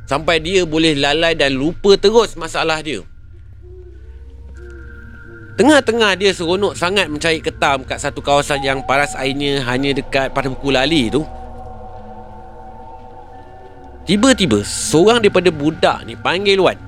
Sampai 0.06 0.38
dia 0.38 0.70
boleh 0.70 0.94
lalai 0.94 1.34
dan 1.34 1.58
lupa 1.58 1.98
terus 1.98 2.38
masalah 2.38 2.86
dia 2.86 3.02
Tengah-tengah 5.62 6.18
dia 6.18 6.34
seronok 6.34 6.74
sangat 6.74 7.06
mencari 7.06 7.38
ketam 7.38 7.86
kat 7.86 8.02
satu 8.02 8.18
kawasan 8.18 8.66
yang 8.66 8.82
paras 8.82 9.14
airnya 9.14 9.62
hanya 9.68 9.94
dekat 9.94 10.34
pada 10.34 10.50
buku 10.50 10.74
lali 10.74 11.12
tu. 11.14 11.22
Tiba-tiba 14.10 14.66
seorang 14.66 15.22
daripada 15.22 15.54
budak 15.54 16.08
ni 16.10 16.18
panggil 16.18 16.58
Wan. 16.58 16.80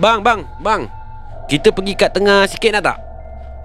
Bang, 0.00 0.24
bang, 0.24 0.46
bang. 0.64 0.88
Kita 1.44 1.68
pergi 1.68 1.92
kat 1.92 2.16
tengah 2.16 2.48
sikit 2.48 2.78
nak 2.78 2.82
tak? 2.88 2.98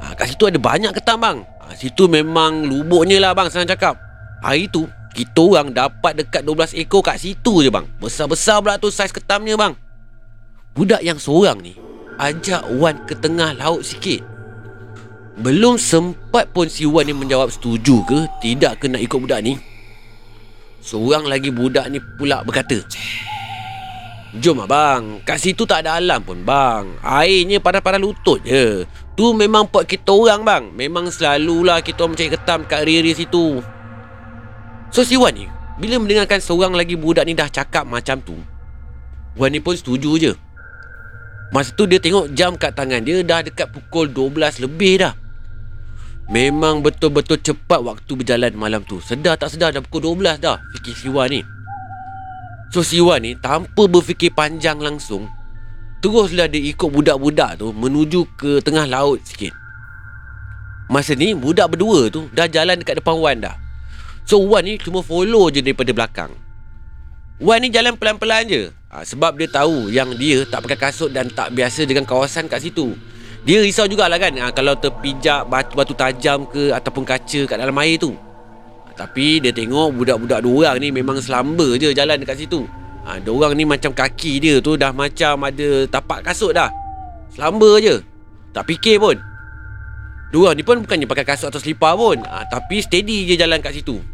Ha, 0.03 0.05
kat 0.19 0.35
situ 0.35 0.51
ada 0.51 0.59
banyak 0.59 0.91
ketam 0.91 1.23
bang. 1.23 1.37
Ha, 1.63 1.71
situ 1.71 2.09
memang 2.11 2.67
lubuknya 2.67 3.23
lah 3.23 3.31
bang 3.31 3.47
senang 3.47 3.71
cakap. 3.71 3.95
Hari 4.43 4.67
tu 4.67 4.83
kita 5.13 5.39
orang 5.45 5.69
dapat 5.69 6.17
dekat 6.17 6.41
12 6.41 6.73
ekor 6.81 7.05
kat 7.05 7.21
situ 7.21 7.61
je 7.61 7.69
bang. 7.69 7.85
Besar-besar 8.01 8.59
pula 8.65 8.81
tu 8.81 8.89
saiz 8.89 9.13
ketamnya 9.13 9.53
bang. 9.53 9.73
Budak 10.73 11.05
yang 11.05 11.21
seorang 11.21 11.61
ni 11.61 11.77
ajak 12.17 12.65
Wan 12.77 12.97
ke 13.05 13.13
tengah 13.17 13.53
laut 13.57 13.85
sikit. 13.85 14.21
Belum 15.33 15.81
sempat 15.81 16.49
pun 16.53 16.69
si 16.69 16.85
Wan 16.85 17.09
ni 17.09 17.13
menjawab 17.13 17.49
setuju 17.49 18.05
ke 18.05 18.25
tidak 18.41 18.81
ke 18.81 18.89
nak 18.89 19.01
ikut 19.01 19.17
budak 19.17 19.41
ni. 19.41 19.57
Seorang 20.83 21.25
lagi 21.25 21.49
budak 21.49 21.87
ni 21.89 21.97
pula 22.19 22.43
berkata, 22.43 22.81
Jom 24.33 24.65
abang, 24.65 25.21
kat 25.21 25.37
situ 25.37 25.61
tak 25.61 25.85
ada 25.85 26.01
alam 26.01 26.25
pun 26.25 26.41
bang. 26.41 26.89
Airnya 27.05 27.61
pada-pada 27.61 28.01
lutut 28.01 28.41
je. 28.41 28.81
Tu 29.13 29.25
memang 29.29 29.69
pot 29.69 29.85
kita 29.85 30.09
orang 30.09 30.41
bang. 30.41 30.63
Memang 30.73 31.13
selalulah 31.13 31.85
kita 31.85 32.09
mencari 32.09 32.33
ketam 32.33 32.65
kat 32.65 32.81
area 32.81 33.13
situ. 33.13 33.61
So 34.93 35.01
si 35.01 35.17
Wan 35.17 35.33
ni, 35.33 35.49
bila 35.81 35.97
mendengarkan 35.97 36.37
seorang 36.37 36.77
lagi 36.77 36.93
budak 36.93 37.25
ni 37.25 37.33
dah 37.33 37.49
cakap 37.49 37.89
macam 37.89 38.21
tu, 38.21 38.37
Wan 39.33 39.49
ni 39.49 39.57
pun 39.57 39.73
setuju 39.73 40.21
je. 40.21 40.31
Masa 41.49 41.73
tu 41.73 41.89
dia 41.89 41.97
tengok 41.97 42.29
jam 42.37 42.53
kat 42.53 42.77
tangan 42.77 43.01
dia 43.01 43.25
dah 43.25 43.41
dekat 43.41 43.73
pukul 43.73 44.05
12 44.05 44.61
lebih 44.61 45.01
dah. 45.01 45.17
Memang 46.29 46.85
betul-betul 46.85 47.41
cepat 47.41 47.81
waktu 47.81 48.13
berjalan 48.13 48.53
malam 48.53 48.85
tu. 48.85 49.01
Sedar 49.01 49.33
tak 49.37 49.49
sedar 49.49 49.73
dah 49.73 49.81
pukul 49.81 50.13
12 50.13 50.37
dah 50.37 50.61
fikir 50.77 50.93
Siwan 50.93 51.33
ni. 51.33 51.41
So 52.69 52.85
Siwan 52.85 53.25
ni 53.25 53.33
tanpa 53.37 53.89
berfikir 53.89 54.33
panjang 54.33 54.77
langsung 54.77 55.29
Teruslah 56.03 56.51
dia 56.51 56.59
ikut 56.59 56.91
budak-budak 56.91 57.63
tu 57.63 57.71
menuju 57.71 58.35
ke 58.35 58.59
tengah 58.59 58.83
laut 58.83 59.23
sikit. 59.23 59.55
Masa 60.91 61.15
ni 61.15 61.31
budak 61.31 61.71
berdua 61.71 62.11
tu 62.11 62.27
dah 62.35 62.43
jalan 62.43 62.75
dekat 62.75 62.99
depan 62.99 63.15
Wan 63.23 63.39
dah. 63.39 63.62
So 64.23 64.39
Wan 64.47 64.63
ni 64.63 64.79
cuma 64.79 65.03
follow 65.03 65.51
je 65.51 65.59
daripada 65.59 65.91
belakang. 65.91 66.31
Wan 67.43 67.59
ni 67.59 67.67
jalan 67.67 67.99
pelan-pelan 67.99 68.47
je. 68.47 68.63
Ha, 68.87 69.03
Sebab 69.03 69.35
dia 69.35 69.51
tahu 69.51 69.91
yang 69.91 70.15
dia 70.15 70.47
tak 70.47 70.63
pakai 70.63 70.79
kasut 70.79 71.11
dan 71.11 71.27
tak 71.27 71.51
biasa 71.51 71.83
dengan 71.83 72.07
kawasan 72.07 72.47
kat 72.47 72.63
situ. 72.63 72.95
Dia 73.43 73.59
risau 73.59 73.83
jugalah 73.83 74.15
kan? 74.15 74.31
Ha, 74.39 74.55
Kalau 74.55 74.79
terpijak 74.79 75.51
batu-batu 75.51 75.91
tajam 75.91 76.47
ke 76.47 76.71
ataupun 76.71 77.03
kaca 77.03 77.41
kat 77.43 77.57
dalam 77.59 77.75
air 77.83 77.99
tu. 77.99 78.15
Ha, 78.15 78.95
Tapi 78.95 79.43
dia 79.43 79.51
tengok 79.51 79.91
budak-budak 79.91 80.39
dua 80.39 80.71
orang 80.71 80.79
ni 80.79 80.89
memang 80.95 81.19
selamba 81.19 81.75
je 81.75 81.91
jalan 81.91 82.15
dekat 82.15 82.47
situ. 82.47 82.63
Ha, 83.03 83.19
Dua 83.19 83.35
orang 83.43 83.59
ni 83.59 83.67
macam 83.67 83.91
kaki 83.91 84.39
dia 84.39 84.63
tu 84.63 84.79
dah 84.79 84.95
macam 84.95 85.43
ada 85.43 85.83
tapak 85.91 86.23
kasut 86.23 86.55
dah. 86.55 86.71
Selamba 87.35 87.75
je. 87.83 87.99
Tak 88.55 88.71
fikir 88.71 89.03
pun. 89.03 89.19
Dua 90.31 90.55
ni 90.55 90.63
pun 90.63 90.79
bukannya 90.79 91.09
pakai 91.11 91.27
kasut 91.27 91.51
atau 91.51 91.59
selipar 91.59 91.99
pun. 91.99 92.23
Ha, 92.23 92.47
Tapi 92.47 92.79
steady 92.79 93.27
je 93.27 93.35
jalan 93.35 93.59
kat 93.59 93.75
situ 93.75 94.12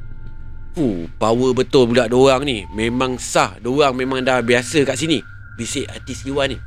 Fuh, 0.77 1.09
power 1.17 1.51
betul 1.57 1.89
budak 1.89 2.13
dua 2.13 2.37
orang 2.37 2.45
ni. 2.45 2.57
Memang 2.73 3.17
sah. 3.17 3.57
Dua 3.57 3.89
orang 3.89 4.05
memang 4.05 4.19
dah 4.21 4.43
biasa 4.45 4.85
kat 4.85 4.95
sini. 4.95 5.19
Bisik 5.57 5.89
hati 5.89 6.13
si 6.13 6.29
Wan 6.29 6.53
ni. 6.53 6.57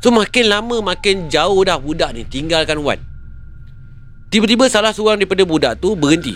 So 0.00 0.12
makin 0.12 0.52
lama 0.52 0.84
makin 0.84 1.32
jauh 1.32 1.64
dah 1.64 1.80
budak 1.80 2.12
ni 2.16 2.24
tinggalkan 2.28 2.80
Wan. 2.80 3.00
Tiba-tiba 4.28 4.66
salah 4.66 4.90
seorang 4.90 5.20
daripada 5.20 5.46
budak 5.46 5.80
tu 5.80 5.94
berhenti. 5.94 6.34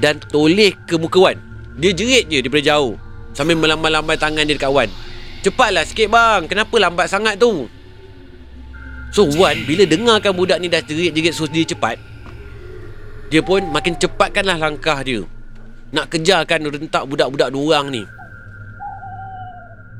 Dan 0.00 0.18
toleh 0.18 0.72
ke 0.86 0.96
muka 0.96 1.18
Wan. 1.20 1.36
Dia 1.76 1.92
jerit 1.92 2.30
je 2.30 2.40
daripada 2.40 2.64
jauh. 2.64 2.96
Sambil 3.36 3.58
melambai-lambai 3.58 4.18
tangan 4.18 4.46
dia 4.46 4.56
dekat 4.56 4.72
Wan. 4.72 4.88
Cepatlah 5.44 5.84
sikit 5.84 6.08
bang. 6.10 6.48
Kenapa 6.48 6.74
lambat 6.80 7.06
sangat 7.10 7.36
tu? 7.36 7.68
So 9.10 9.26
Wan 9.36 9.58
bila 9.66 9.84
dengarkan 9.84 10.32
budak 10.32 10.62
ni 10.62 10.70
dah 10.70 10.80
jerit-jerit 10.82 11.34
suruh 11.34 11.50
dia 11.50 11.66
cepat. 11.66 11.98
Dia 13.30 13.42
pun 13.42 13.62
makin 13.70 13.94
cepatkanlah 13.98 14.58
langkah 14.58 14.98
dia. 15.06 15.22
Nak 15.90 16.06
kejarkan 16.06 16.70
rentak 16.70 17.02
budak-budak 17.10 17.50
dua 17.50 17.82
orang 17.82 17.90
ni. 17.90 18.02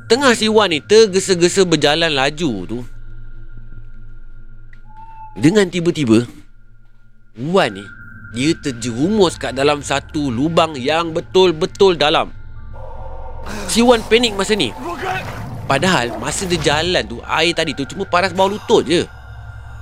Tengah 0.06 0.34
si 0.38 0.46
Wan 0.46 0.70
ni 0.70 0.78
tergesa-gesa 0.82 1.66
berjalan 1.66 2.14
laju 2.14 2.50
tu. 2.66 2.78
Dengan 5.38 5.70
tiba-tiba 5.70 6.26
Wan 7.38 7.70
ni 7.70 7.86
Dia 8.34 8.50
terjerumus 8.58 9.38
kat 9.38 9.54
dalam 9.54 9.78
satu 9.78 10.26
lubang 10.30 10.74
yang 10.74 11.14
betul-betul 11.14 11.94
dalam. 11.98 12.30
Si 13.66 13.82
Wan 13.82 14.02
panik 14.06 14.34
masa 14.34 14.54
ni. 14.54 14.70
Padahal 15.66 16.14
masa 16.18 16.46
dia 16.46 16.58
jalan 16.58 17.06
tu 17.06 17.22
Air 17.22 17.54
tadi 17.54 17.74
tu 17.74 17.86
cuma 17.86 18.06
paras 18.06 18.34
bawah 18.34 18.58
lutut 18.58 18.86
je. 18.86 19.06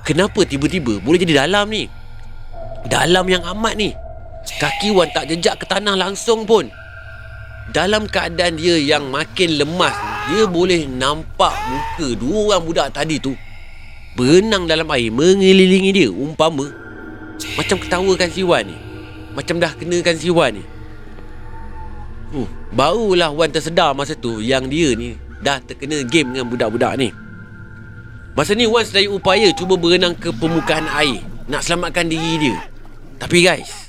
Kenapa 0.05 0.41
tiba-tiba 0.41 0.97
boleh 1.01 1.21
jadi 1.21 1.45
dalam 1.45 1.69
ni? 1.69 1.85
Dalam 2.89 3.25
yang 3.29 3.45
amat 3.45 3.77
ni 3.77 3.93
Kaki 4.57 4.89
Wan 4.95 5.13
tak 5.13 5.29
jejak 5.29 5.61
ke 5.61 5.65
tanah 5.69 5.93
langsung 5.93 6.49
pun. 6.49 6.71
Dalam 7.69 8.09
keadaan 8.09 8.57
dia 8.57 8.81
yang 8.81 9.13
makin 9.13 9.61
lemas 9.61 9.93
Dia 10.29 10.49
boleh 10.49 10.89
nampak 10.89 11.53
muka 11.69 12.07
dua 12.17 12.37
orang 12.49 12.65
budak 12.65 12.87
tadi 12.89 13.21
tu 13.21 13.37
Berenang 14.17 14.65
dalam 14.65 14.89
air 14.89 15.13
mengelilingi 15.13 15.93
dia 15.93 16.09
Umpama. 16.09 16.65
Macam 17.55 17.77
ketawakan 17.77 18.29
si 18.33 18.41
Wan 18.41 18.65
ni. 18.65 18.77
Macam 19.37 19.61
dah 19.61 19.71
kenakan 19.77 20.15
si 20.17 20.33
Wan 20.33 20.57
ni. 20.57 20.63
Uh, 22.33 22.49
Barulah 22.73 23.29
Wan 23.29 23.53
tersedar 23.53 23.93
masa 23.93 24.17
tu 24.17 24.41
Yang 24.41 24.63
dia 24.73 24.89
ni 24.97 25.09
dah 25.39 25.61
terkena 25.63 26.03
game 26.03 26.35
dengan 26.35 26.49
budak-budak 26.49 26.97
ni. 26.97 27.13
Masa 28.33 28.57
ni 28.57 28.65
Wan 28.65 28.81
sedaya 28.81 29.13
upaya 29.13 29.53
cuba 29.53 29.77
berenang 29.77 30.17
ke 30.17 30.33
permukaan 30.33 30.89
air 30.89 31.21
Nak 31.45 31.61
selamatkan 31.61 32.09
diri 32.09 32.49
dia. 32.49 32.57
Tapi 33.21 33.45
guys 33.45 33.88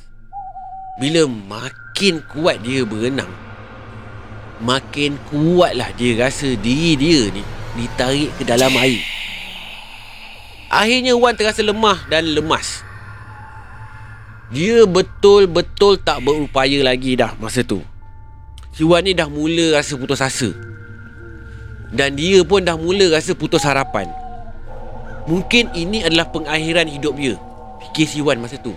bila 1.00 1.24
makin 1.24 2.20
kuat 2.28 2.60
dia 2.60 2.84
berenang 2.84 3.32
Makin 4.60 5.16
kuatlah 5.32 5.88
dia 5.96 6.20
rasa 6.20 6.52
diri 6.60 6.92
dia 7.00 7.32
ni 7.32 7.40
Ditarik 7.70 8.34
ke 8.34 8.42
dalam 8.42 8.74
air. 8.76 8.98
Akhirnya 10.70 11.14
Wan 11.14 11.38
terasa 11.38 11.62
lemah 11.62 12.02
dan 12.10 12.26
lemas. 12.26 12.82
Dia 14.50 14.82
betul-betul 14.86 16.02
tak 16.02 16.26
berupaya 16.26 16.82
lagi 16.82 17.14
dah 17.14 17.38
masa 17.38 17.62
tu. 17.62 17.80
Si 18.74 18.82
Wan 18.82 19.06
ni 19.06 19.14
dah 19.14 19.30
mula 19.30 19.78
rasa 19.78 19.94
putus 19.94 20.18
asa. 20.18 20.50
Dan 21.94 22.18
dia 22.18 22.42
pun 22.42 22.62
dah 22.62 22.74
mula 22.74 23.14
rasa 23.14 23.34
putus 23.38 23.62
harapan. 23.62 24.10
Mungkin 25.30 25.70
ini 25.74 26.02
adalah 26.02 26.26
pengakhiran 26.34 26.90
hidup 26.90 27.14
dia. 27.14 27.38
Fikir 27.86 28.06
si 28.06 28.18
Wan 28.18 28.42
masa 28.42 28.58
tu. 28.58 28.74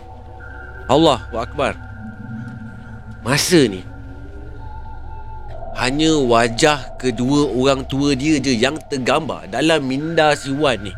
Allah 0.85 1.25
Akbar 1.33 1.92
Masa 3.23 3.71
ni 3.71 3.79
Hanya 5.79 6.19
wajah 6.19 6.99
kedua 6.99 7.49
orang 7.55 7.87
tua 7.87 8.13
dia 8.13 8.37
je 8.37 8.51
yang 8.53 8.75
tergambar 8.91 9.47
dalam 9.49 9.81
minda 9.81 10.37
si 10.37 10.53
Wan 10.53 10.77
ni. 10.85 10.93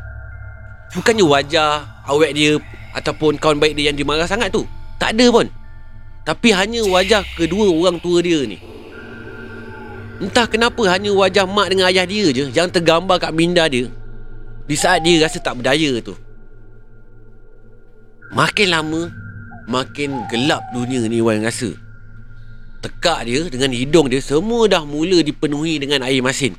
Bukannya 0.91 1.23
wajah 1.23 2.03
awet 2.11 2.35
dia 2.35 2.59
ataupun 2.91 3.39
kawan 3.39 3.55
baik 3.55 3.79
dia 3.79 3.87
yang 3.87 3.97
dimarah 3.97 4.27
sangat 4.27 4.51
tu. 4.51 4.67
Tak 4.99 5.15
ada 5.15 5.31
pun. 5.31 5.47
Tapi 6.27 6.51
hanya 6.51 6.83
wajah 6.91 7.23
kedua 7.39 7.71
orang 7.71 8.03
tua 8.03 8.19
dia 8.19 8.43
ni. 8.43 8.59
Entah 10.19 10.43
kenapa 10.43 10.83
hanya 10.91 11.15
wajah 11.15 11.47
mak 11.47 11.71
dengan 11.71 11.87
ayah 11.87 12.03
dia 12.03 12.35
je 12.35 12.51
yang 12.51 12.67
tergambar 12.67 13.15
kat 13.15 13.31
minda 13.31 13.63
dia. 13.71 13.87
Di 14.67 14.75
saat 14.75 15.07
dia 15.07 15.23
rasa 15.23 15.39
tak 15.39 15.55
berdaya 15.63 16.03
tu. 16.03 16.19
Makin 18.35 18.67
lama 18.73 19.07
Makin 19.71 20.27
gelap 20.27 20.61
dunia 20.75 21.07
ni 21.07 21.23
Wan 21.23 21.39
rasa 21.39 21.84
tekak 22.85 23.25
dia 23.25 23.41
dengan 23.49 23.73
hidung 23.73 24.05
dia 24.13 24.21
semua 24.21 24.69
dah 24.69 24.85
mula 24.85 25.25
dipenuhi 25.25 25.81
dengan 25.81 26.05
air 26.05 26.21
masin. 26.21 26.53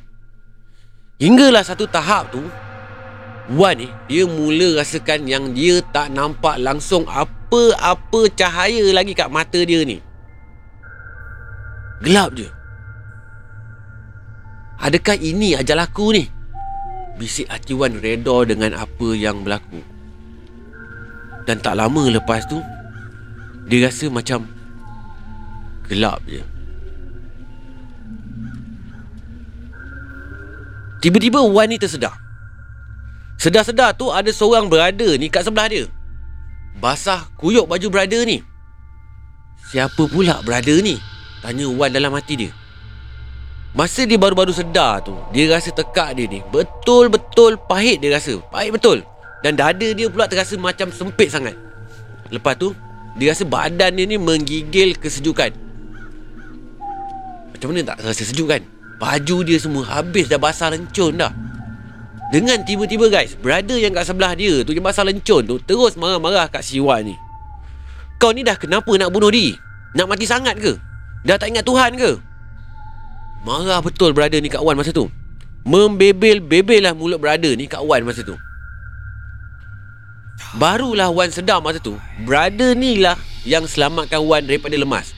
Hinggalah 1.23 1.63
satu 1.63 1.87
tahap 1.87 2.35
tu 2.35 2.43
Wan 3.55 3.79
ni 3.79 3.87
dia 4.11 4.27
mula 4.27 4.83
rasakan 4.83 5.31
yang 5.31 5.55
dia 5.55 5.79
tak 5.95 6.11
nampak 6.11 6.59
langsung 6.59 7.07
apa-apa 7.07 8.27
cahaya 8.35 8.91
lagi 8.91 9.15
kat 9.15 9.31
mata 9.31 9.63
dia 9.63 9.87
ni. 9.87 10.03
Gelap 12.03 12.35
je. 12.35 12.51
Adakah 14.83 15.15
ini 15.23 15.55
ajal 15.55 15.79
aku 15.79 16.11
ni? 16.11 16.27
Bisik 17.17 17.47
hati 17.49 17.73
Wan 17.73 18.03
reda 18.03 18.43
dengan 18.43 18.75
apa 18.75 19.09
yang 19.15 19.47
berlaku. 19.47 19.81
Dan 21.47 21.63
tak 21.63 21.79
lama 21.79 22.11
lepas 22.11 22.45
tu, 22.51 22.59
dia 23.71 23.87
rasa 23.87 24.11
macam 24.11 24.56
gelap 25.87 26.21
je. 26.27 26.43
Tiba-tiba 31.01 31.39
Wan 31.45 31.71
ni 31.71 31.79
tersedar. 31.79 32.15
Sedar-sedar 33.37 33.95
tu 33.95 34.11
ada 34.11 34.27
seorang 34.33 34.67
berada 34.67 35.07
ni 35.21 35.29
kat 35.29 35.45
sebelah 35.45 35.69
dia. 35.69 35.85
Basah 36.81 37.29
kuyuk 37.39 37.69
baju 37.69 37.87
berada 37.93 38.19
ni. 38.27 38.43
Siapa 39.71 40.09
pula 40.09 40.41
berada 40.43 40.73
ni? 40.83 40.99
Tanya 41.45 41.69
Wan 41.71 41.93
dalam 41.93 42.11
hati 42.17 42.49
dia. 42.49 42.53
Masa 43.77 44.09
dia 44.09 44.17
baru-baru 44.17 44.57
sedar 44.57 45.05
tu, 45.05 45.13
dia 45.37 45.53
rasa 45.53 45.69
tekak 45.69 46.17
dia 46.17 46.25
ni 46.25 46.41
betul-betul 46.49 47.61
pahit 47.69 48.01
dia 48.01 48.17
rasa. 48.17 48.41
Pahit 48.49 48.73
betul. 48.73 49.05
Dan 49.45 49.53
dada 49.53 49.89
dia 49.93 50.09
pula 50.09 50.25
terasa 50.25 50.57
macam 50.57 50.89
sempit 50.89 51.29
sangat. 51.29 51.53
Lepas 52.33 52.57
tu, 52.57 52.73
dia 53.21 53.37
rasa 53.37 53.45
badan 53.45 53.93
dia 53.93 54.09
ni 54.09 54.17
menggigil 54.17 54.97
kesejukan. 54.97 55.66
Macam 57.57 57.73
mana 57.73 57.89
tak 57.89 58.05
rasa 58.05 58.23
sejuk 58.29 58.53
kan? 58.53 58.61
Baju 59.01 59.37
dia 59.49 59.57
semua 59.57 59.89
habis 59.89 60.29
dah 60.29 60.37
basah 60.37 60.69
lencun 60.69 61.17
dah. 61.17 61.33
Dengan 62.29 62.61
tiba-tiba 62.61 63.09
guys, 63.09 63.33
brother 63.33 63.81
yang 63.81 63.97
kat 63.97 64.05
sebelah 64.05 64.37
dia 64.37 64.61
tu 64.61 64.77
yang 64.77 64.85
basah 64.85 65.09
lencun 65.09 65.41
tu 65.41 65.57
terus 65.65 65.97
marah-marah 65.97 66.53
kat 66.53 66.61
si 66.61 66.77
Wan 66.85 67.09
ni. 67.09 67.17
Kau 68.21 68.37
ni 68.37 68.45
dah 68.45 68.61
kenapa 68.61 68.93
nak 69.01 69.09
bunuh 69.09 69.33
diri? 69.33 69.57
Nak 69.97 70.05
mati 70.05 70.29
sangat 70.29 70.61
ke? 70.61 70.77
Dah 71.25 71.41
tak 71.41 71.49
ingat 71.49 71.65
Tuhan 71.65 71.97
ke? 71.97 72.21
Marah 73.41 73.81
betul 73.81 74.13
brother 74.13 74.37
ni 74.37 74.53
kat 74.53 74.61
Wan 74.61 74.77
masa 74.77 74.93
tu. 74.93 75.09
Membebel-bebel 75.65 76.85
lah 76.85 76.93
mulut 76.93 77.17
brother 77.17 77.57
ni 77.57 77.65
kat 77.65 77.81
Wan 77.81 78.05
masa 78.05 78.21
tu. 78.21 78.37
Barulah 80.61 81.09
Wan 81.09 81.33
sedar 81.33 81.65
masa 81.65 81.81
tu, 81.81 81.97
brother 82.29 82.77
ni 82.77 83.01
lah 83.01 83.17
yang 83.49 83.65
selamatkan 83.65 84.21
Wan 84.21 84.45
daripada 84.45 84.77
lemas. 84.77 85.16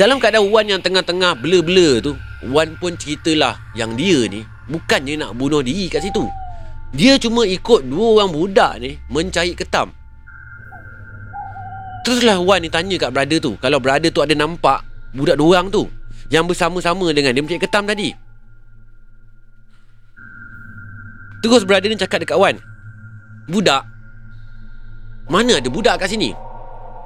Dalam 0.00 0.16
keadaan 0.16 0.48
Wan 0.48 0.64
yang 0.64 0.80
tengah-tengah 0.80 1.36
blur-blur 1.44 2.00
tu, 2.00 2.16
Wan 2.48 2.72
pun 2.80 2.96
ceritalah 2.96 3.60
yang 3.76 3.92
dia 4.00 4.24
ni 4.32 4.40
bukannya 4.72 5.20
nak 5.20 5.36
bunuh 5.36 5.60
diri 5.60 5.92
kat 5.92 6.00
situ. 6.00 6.24
Dia 6.96 7.20
cuma 7.20 7.44
ikut 7.44 7.84
dua 7.84 8.16
orang 8.16 8.32
budak 8.32 8.80
ni 8.80 8.96
mencari 9.12 9.52
ketam. 9.52 9.92
Teruslah 12.00 12.40
Wan 12.40 12.64
ni 12.64 12.72
tanya 12.72 12.96
kat 12.96 13.12
brother 13.12 13.44
tu, 13.44 13.60
kalau 13.60 13.76
brother 13.76 14.08
tu 14.08 14.24
ada 14.24 14.32
nampak 14.32 14.80
budak 15.12 15.36
dua 15.36 15.60
orang 15.60 15.68
tu 15.68 15.84
yang 16.32 16.48
bersama-sama 16.48 17.12
dengan 17.12 17.36
dia 17.36 17.44
mencari 17.44 17.60
ketam 17.60 17.84
tadi. 17.84 18.16
Terus 21.44 21.68
brother 21.68 21.92
ni 21.92 22.00
cakap 22.00 22.24
dekat 22.24 22.40
Wan, 22.40 22.56
Budak? 23.52 23.84
Mana 25.28 25.60
ada 25.60 25.68
budak 25.68 26.00
kat 26.00 26.08
sini? 26.08 26.32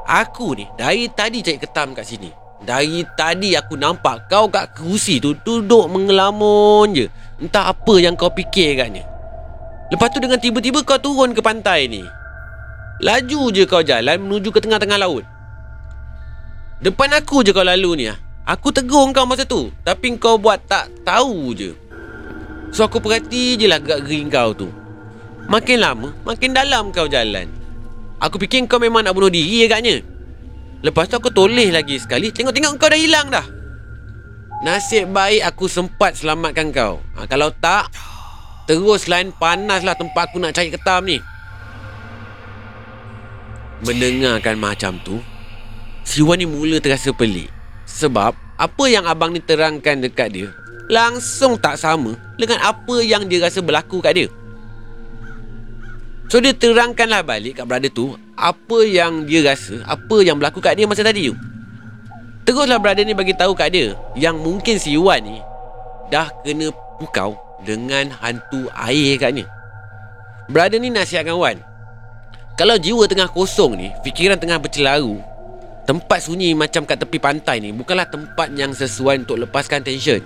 Aku 0.07 0.55
ni 0.55 0.71
dari 0.79 1.11
tadi 1.11 1.43
cari 1.43 1.59
ketam 1.59 1.91
kat 1.91 2.07
sini. 2.07 2.44
Dari 2.65 3.05
tadi 3.13 3.53
aku 3.53 3.77
nampak 3.77 4.33
kau 4.33 4.49
kat 4.49 4.73
kerusi 4.73 5.21
tu 5.21 5.37
duduk 5.37 5.85
mengelamun 5.93 6.97
je. 6.97 7.07
Entah 7.37 7.69
apa 7.69 7.95
yang 8.01 8.17
kau 8.17 8.33
fikir 8.33 8.81
katnya. 8.81 9.05
Lepas 9.93 10.09
tu 10.17 10.19
dengan 10.25 10.41
tiba-tiba 10.41 10.81
kau 10.81 10.97
turun 10.97 11.37
ke 11.37 11.45
pantai 11.45 11.93
ni. 11.93 12.01
Laju 13.05 13.53
je 13.53 13.69
kau 13.69 13.85
jalan 13.85 14.17
menuju 14.17 14.49
ke 14.49 14.65
tengah-tengah 14.65 14.97
laut. 14.97 15.29
Depan 16.81 17.13
aku 17.21 17.45
je 17.45 17.53
kau 17.53 17.67
lalu 17.67 18.01
ni 18.01 18.05
ah. 18.09 18.17
Aku 18.49 18.73
tegur 18.73 19.13
kau 19.13 19.29
masa 19.29 19.45
tu. 19.45 19.69
Tapi 19.85 20.17
kau 20.17 20.41
buat 20.41 20.65
tak 20.65 20.89
tahu 21.05 21.53
je. 21.53 21.77
So 22.73 22.89
aku 22.89 22.97
perhati 22.97 23.61
je 23.61 23.69
lah 23.69 23.77
gerak-geri 23.77 24.25
kau 24.33 24.57
tu. 24.57 24.73
Makin 25.45 25.77
lama, 25.85 26.17
makin 26.25 26.57
dalam 26.57 26.89
kau 26.89 27.05
jalan. 27.05 27.45
Aku 28.25 28.41
fikir 28.41 28.65
kau 28.65 28.81
memang 28.81 29.05
nak 29.05 29.13
bunuh 29.13 29.29
diri 29.29 29.69
agaknya. 29.69 30.01
Lepas 30.85 31.09
tu 31.09 31.17
aku 31.17 31.33
toleh 31.33 31.73
lagi 31.73 31.97
sekali. 31.97 32.29
Tengok-tengok 32.29 32.77
kau 32.77 32.93
dah 32.93 33.01
hilang 33.01 33.33
dah. 33.33 33.47
Nasib 34.61 35.09
baik 35.17 35.41
aku 35.49 35.65
sempat 35.65 36.21
selamatkan 36.21 36.69
kau. 36.69 37.01
Ha, 37.17 37.25
Kalau 37.25 37.49
tak 37.57 37.89
Terus 38.69 39.09
lain 39.09 39.33
panaslah 39.33 39.97
tempat 39.97 40.29
aku 40.29 40.41
nak 40.41 40.53
cari 40.53 40.69
ketam 40.69 41.09
ni. 41.09 41.19
Mendengarkan 43.85 44.57
macam 44.61 44.97
tu 45.05 45.21
Si 46.05 46.21
Wan 46.21 46.41
ni 46.41 46.45
mula 46.45 46.81
terasa 46.81 47.13
pelik. 47.17 47.49
Sebab 47.89 48.37
Apa 48.61 48.85
yang 48.89 49.09
abang 49.09 49.33
ni 49.33 49.41
terangkan 49.41 50.05
dekat 50.05 50.37
dia 50.37 50.49
Langsung 50.89 51.57
tak 51.57 51.81
sama 51.81 52.17
Dengan 52.37 52.61
apa 52.61 53.01
yang 53.01 53.25
dia 53.25 53.41
rasa 53.45 53.65
berlaku 53.65 54.05
kat 54.05 54.17
dia 54.17 54.29
So 56.33 56.41
dia 56.41 56.57
terangkanlah 56.57 57.23
balik 57.23 57.61
kat 57.61 57.67
brother 57.69 57.93
tu 57.93 58.17
apa 58.35 58.79
yang 58.85 59.29
dia 59.29 59.45
rasa, 59.45 59.85
apa 59.85 60.17
yang 60.25 60.41
berlaku 60.41 60.59
kat 60.59 60.75
dia 60.75 60.89
masa 60.89 61.05
tadi 61.05 61.31
tu. 61.31 61.37
Teruslah 62.45 62.77
brother 62.77 63.05
ni 63.09 63.17
bagi 63.17 63.33
tahu 63.33 63.57
kat 63.57 63.73
dia 63.73 63.97
yang 64.17 64.37
mungkin 64.37 64.77
si 64.77 64.97
Wan 65.01 65.25
ni 65.25 65.41
dah 66.13 66.29
kena 66.45 66.69
pukau 67.01 67.37
dengan 67.65 68.13
hantu 68.21 68.69
air 68.77 69.17
katnya. 69.17 69.49
Brother 70.49 70.77
ni 70.77 70.93
nasihatkan 70.93 71.37
Wan. 71.37 71.57
Kalau 72.55 72.79
jiwa 72.79 73.11
tengah 73.11 73.27
kosong 73.33 73.75
ni, 73.75 73.91
fikiran 74.07 74.39
tengah 74.39 74.63
bercelaru, 74.63 75.19
tempat 75.89 76.23
sunyi 76.23 76.55
macam 76.55 76.87
kat 76.87 77.03
tepi 77.03 77.19
pantai 77.19 77.59
ni 77.59 77.75
bukanlah 77.75 78.07
tempat 78.07 78.53
yang 78.55 78.71
sesuai 78.71 79.27
untuk 79.27 79.43
lepaskan 79.43 79.83
tension. 79.83 80.23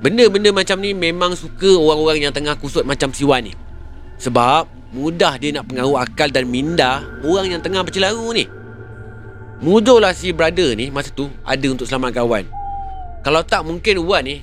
Benda-benda 0.00 0.52
macam 0.52 0.80
ni 0.80 0.92
memang 0.92 1.32
suka 1.34 1.72
orang-orang 1.76 2.28
yang 2.28 2.34
tengah 2.34 2.56
kusut 2.56 2.84
macam 2.84 3.10
si 3.12 3.24
Wan 3.24 3.44
ni. 3.48 3.52
Sebab 4.16 4.75
Mudah 4.96 5.36
dia 5.36 5.52
nak 5.52 5.68
pengaruh 5.68 6.00
akal 6.00 6.32
dan 6.32 6.48
minda 6.48 7.04
Orang 7.20 7.52
yang 7.52 7.60
tengah 7.60 7.84
bercelaru 7.84 8.32
ni. 8.32 8.48
Mudahlah 9.60 10.16
si 10.16 10.32
brother 10.32 10.72
ni 10.72 10.88
Masa 10.88 11.12
tu 11.12 11.28
ada 11.44 11.66
untuk 11.68 11.84
selamat 11.84 12.16
kawan. 12.16 12.44
Kalau 13.20 13.44
tak 13.44 13.60
mungkin 13.68 14.00
Wan 14.08 14.24
ni 14.24 14.40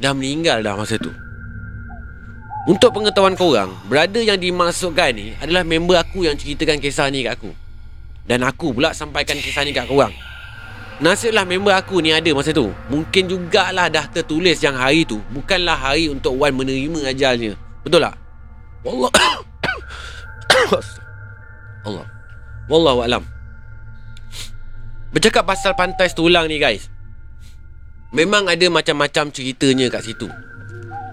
Dah 0.00 0.16
meninggal 0.16 0.64
dah 0.64 0.80
masa 0.80 0.96
tu. 0.96 1.12
Untuk 2.64 2.96
pengetahuan 2.96 3.36
korang 3.36 3.76
Brother 3.84 4.24
yang 4.24 4.40
dimasukkan 4.40 5.12
ni 5.12 5.36
Adalah 5.44 5.60
member 5.60 6.00
aku 6.00 6.24
yang 6.24 6.40
ceritakan 6.40 6.80
kisah 6.80 7.12
ni 7.12 7.28
kat 7.28 7.36
aku. 7.36 7.52
Dan 8.24 8.40
aku 8.48 8.72
pula 8.72 8.96
sampaikan 8.96 9.36
kisah 9.36 9.60
ni 9.68 9.76
kat 9.76 9.84
korang. 9.84 10.12
Nasiblah 11.04 11.44
member 11.44 11.76
aku 11.76 12.00
ni 12.00 12.16
ada 12.16 12.28
masa 12.32 12.52
tu. 12.52 12.72
Mungkin 12.88 13.28
jugalah 13.28 13.92
dah 13.92 14.08
tertulis 14.08 14.60
yang 14.60 14.76
hari 14.76 15.04
tu. 15.04 15.20
Bukanlah 15.32 15.76
hari 15.76 16.08
untuk 16.12 16.36
Wan 16.36 16.56
menerima 16.56 17.12
ajalnya. 17.12 17.56
Betul 17.84 18.04
tak? 18.08 18.16
Wallah 18.84 19.49
Allah. 21.86 22.06
Wallahu 22.68 23.00
alam. 23.02 23.22
Bercakap 25.10 25.42
pasal 25.42 25.74
pantai 25.74 26.06
setulang 26.06 26.46
ni 26.46 26.62
guys. 26.62 26.86
Memang 28.14 28.46
ada 28.46 28.66
macam-macam 28.70 29.30
ceritanya 29.30 29.86
kat 29.90 30.06
situ. 30.06 30.26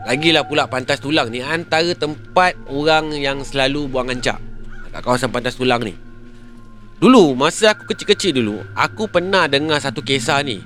Lagilah 0.07 0.47
pula 0.47 0.69
pantai 0.71 0.95
setulang 0.97 1.29
ni 1.29 1.43
antara 1.43 1.91
tempat 1.91 2.55
orang 2.71 3.11
yang 3.17 3.43
selalu 3.43 3.89
buang 3.91 4.07
ancak. 4.07 4.39
Kat 4.93 5.01
kawasan 5.03 5.29
pantai 5.29 5.51
setulang 5.51 5.83
ni. 5.83 5.93
Dulu, 6.97 7.37
masa 7.37 7.77
aku 7.77 7.93
kecil-kecil 7.93 8.41
dulu, 8.41 8.65
aku 8.73 9.05
pernah 9.05 9.45
dengar 9.45 9.77
satu 9.77 10.01
kisah 10.01 10.41
ni. 10.41 10.57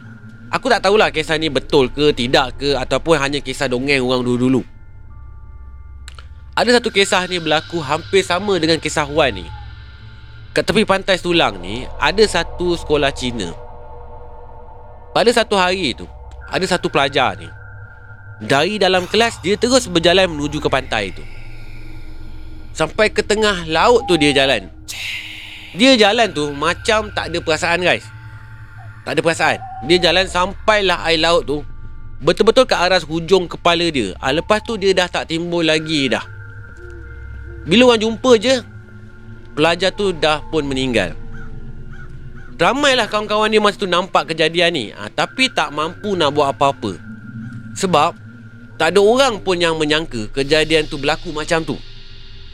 Aku 0.47 0.71
tak 0.71 0.87
tahulah 0.87 1.11
kisah 1.11 1.35
ni 1.35 1.51
betul 1.51 1.91
ke, 1.91 2.15
tidak 2.15 2.55
ke, 2.55 2.75
ataupun 2.79 3.19
hanya 3.19 3.43
kisah 3.43 3.67
dongeng 3.67 3.99
orang 3.99 4.23
dulu-dulu. 4.23 4.63
Ada 6.51 6.77
satu 6.77 6.91
kisah 6.91 7.23
ni 7.31 7.39
berlaku 7.39 7.79
hampir 7.79 8.27
sama 8.27 8.59
dengan 8.59 8.75
kisah 8.75 9.07
Wan 9.07 9.31
ni. 9.31 9.47
Kat 10.51 10.67
tepi 10.67 10.83
pantai 10.83 11.15
Sulang 11.15 11.63
ni, 11.63 11.87
ada 11.95 12.19
satu 12.27 12.75
sekolah 12.75 13.07
Cina. 13.15 13.55
Pada 15.15 15.31
satu 15.31 15.55
hari 15.55 15.95
tu, 15.95 16.03
ada 16.51 16.63
satu 16.67 16.91
pelajar 16.91 17.39
ni. 17.39 17.47
Dari 18.43 18.75
dalam 18.75 19.07
kelas, 19.07 19.39
dia 19.39 19.55
terus 19.55 19.87
berjalan 19.87 20.27
menuju 20.27 20.59
ke 20.59 20.67
pantai 20.67 21.15
tu. 21.15 21.23
Sampai 22.75 23.07
ke 23.07 23.23
tengah 23.23 23.63
laut 23.71 24.03
tu 24.11 24.19
dia 24.19 24.35
jalan. 24.35 24.67
Dia 25.71 25.95
jalan 25.95 26.35
tu 26.35 26.51
macam 26.51 27.15
tak 27.15 27.31
ada 27.31 27.39
perasaan 27.39 27.79
guys. 27.79 28.03
Tak 29.07 29.15
ada 29.15 29.21
perasaan. 29.23 29.59
Dia 29.87 30.03
jalan 30.03 30.27
sampailah 30.27 30.99
air 31.07 31.23
laut 31.23 31.47
tu 31.47 31.63
betul-betul 32.19 32.67
ke 32.67 32.75
arah 32.75 32.99
hujung 32.99 33.47
kepala 33.47 33.87
dia. 33.87 34.13
Ah, 34.19 34.35
lepas 34.35 34.59
tu 34.59 34.75
dia 34.75 34.91
dah 34.91 35.07
tak 35.07 35.31
timbul 35.31 35.63
lagi 35.63 36.11
dah. 36.11 36.30
Bila 37.65 37.93
orang 37.93 38.01
jumpa 38.01 38.31
je 38.41 38.55
Pelajar 39.51 39.91
tu 39.91 40.15
dah 40.15 40.39
pun 40.47 40.63
meninggal. 40.63 41.11
Ramailah 42.55 43.09
kawan-kawan 43.09 43.49
dia 43.49 43.57
masa 43.57 43.81
tu 43.81 43.89
nampak 43.89 44.31
kejadian 44.31 44.69
ni. 44.71 44.85
Ha, 44.93 45.09
Tapi 45.09 45.49
tak 45.49 45.73
mampu 45.73 46.13
nak 46.13 46.29
buat 46.31 46.53
apa-apa. 46.53 46.93
Sebab 47.73 48.13
Tak 48.77 48.93
ada 48.93 49.01
orang 49.01 49.41
pun 49.41 49.57
yang 49.57 49.75
menyangka 49.81 50.29
Kejadian 50.31 50.85
tu 50.85 51.01
berlaku 51.01 51.33
macam 51.33 51.65
tu. 51.65 51.75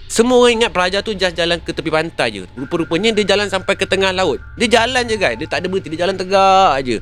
Semua 0.08 0.40
orang 0.40 0.64
ingat 0.64 0.72
pelajar 0.72 1.04
tu 1.04 1.12
just 1.12 1.36
jalan 1.36 1.60
ke 1.60 1.76
tepi 1.76 1.92
pantai 1.92 2.32
je. 2.32 2.44
Rupa-rupanya 2.56 3.12
dia 3.12 3.36
jalan 3.36 3.52
sampai 3.52 3.76
ke 3.76 3.84
tengah 3.84 4.16
laut. 4.16 4.40
Dia 4.56 4.80
jalan 4.80 5.04
je 5.04 5.20
guys. 5.20 5.36
Dia 5.36 5.48
tak 5.52 5.60
ada 5.64 5.68
berhenti. 5.68 5.92
Dia 5.92 6.08
jalan 6.08 6.16
tegak 6.16 6.76
je 6.88 6.98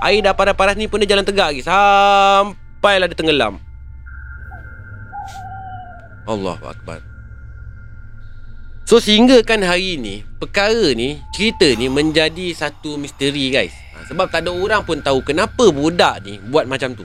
Air 0.00 0.20
dah 0.20 0.36
paras-paras 0.36 0.76
ni 0.76 0.88
pun 0.88 1.00
dia 1.00 1.08
jalan 1.08 1.24
tegak 1.24 1.52
lagi. 1.52 1.60
Sampailah 1.64 3.06
dia 3.08 3.16
tenggelam. 3.16 3.60
Allah 6.26 6.58
Akbar 6.64 7.15
So 8.86 9.02
sehingga 9.02 9.42
kan 9.42 9.66
hari 9.66 9.98
ni 9.98 10.22
Perkara 10.38 10.94
ni 10.94 11.18
Cerita 11.34 11.66
ni 11.74 11.90
menjadi 11.90 12.54
satu 12.54 12.94
misteri 12.94 13.50
guys. 13.50 13.74
Ha, 13.90 14.06
Sebab 14.06 14.30
tak 14.30 14.46
ada 14.46 14.54
orang 14.54 14.86
pun 14.86 15.02
tahu 15.02 15.26
Kenapa 15.26 15.74
budak 15.74 16.22
ni 16.22 16.38
buat 16.38 16.70
macam 16.70 16.94
tu. 16.94 17.02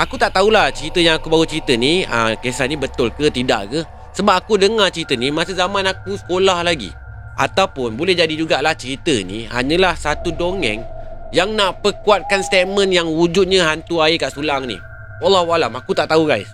Aku 0.00 0.16
tak 0.16 0.32
tahulah 0.32 0.72
cerita 0.72 1.04
yang 1.04 1.20
aku 1.20 1.28
baru 1.28 1.44
cerita 1.44 1.76
ni 1.76 2.08
ha, 2.08 2.32
Kisah 2.40 2.64
ni 2.64 2.80
betul 2.80 3.12
ke 3.12 3.28
tidak 3.28 3.68
ke. 3.68 3.80
Sebab 4.16 4.40
aku 4.40 4.56
dengar 4.56 4.88
cerita 4.88 5.12
ni 5.20 5.28
Masa 5.28 5.52
zaman 5.52 5.84
aku 5.84 6.16
sekolah 6.16 6.64
lagi. 6.64 6.88
Ataupun 7.36 7.92
boleh 7.92 8.16
jadi 8.16 8.32
jugalah 8.32 8.72
cerita 8.72 9.12
ni 9.12 9.44
Hanyalah 9.52 9.92
satu 10.00 10.32
dongeng 10.32 10.80
Yang 11.28 11.50
nak 11.52 11.84
perkuatkan 11.84 12.40
statement 12.40 12.88
yang 12.88 13.04
wujudnya 13.04 13.68
hantu 13.68 14.00
air 14.00 14.16
kat 14.16 14.32
sulang 14.32 14.64
ni. 14.64 14.80
Wallahualam 15.20 15.76
aku 15.76 15.92
tak 15.92 16.08
tahu 16.08 16.24
guys. 16.24 16.48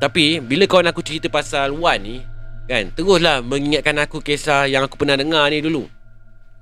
Tapi 0.00 0.40
bila 0.40 0.64
kawan 0.64 0.88
aku 0.88 1.04
cerita 1.04 1.28
pasal 1.28 1.76
Wan 1.76 2.00
ni 2.00 2.29
Kan? 2.70 2.94
Teruslah 2.94 3.42
mengingatkan 3.42 3.98
aku 3.98 4.22
kisah 4.22 4.70
yang 4.70 4.86
aku 4.86 4.94
pernah 4.94 5.18
dengar 5.18 5.50
ni 5.50 5.58
dulu. 5.58 5.90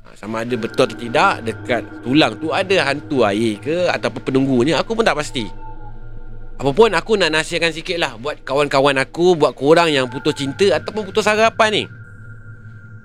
Ha, 0.09 0.16
Sama 0.16 0.40
ada 0.40 0.57
betul 0.57 0.88
atau 0.88 0.97
tidak 0.97 1.44
Dekat 1.44 1.85
tulang 2.01 2.33
tu 2.40 2.49
ada 2.49 2.77
hantu 2.88 3.29
air 3.29 3.61
ke 3.61 3.92
Ataupun 3.92 4.25
penunggunya 4.25 4.81
Aku 4.81 4.97
pun 4.97 5.05
tak 5.05 5.21
pasti. 5.21 5.44
Apapun 6.57 6.97
aku 6.97 7.21
nak 7.21 7.29
nasihatkan 7.37 7.77
sikit 7.77 8.01
lah 8.01 8.16
Buat 8.16 8.40
kawan-kawan 8.40 8.97
aku 8.97 9.37
Buat 9.37 9.53
korang 9.53 9.92
yang 9.92 10.09
putus 10.09 10.33
cinta 10.40 10.81
Ataupun 10.81 11.12
putus 11.12 11.29
harapan 11.29 11.71
ni. 11.71 11.85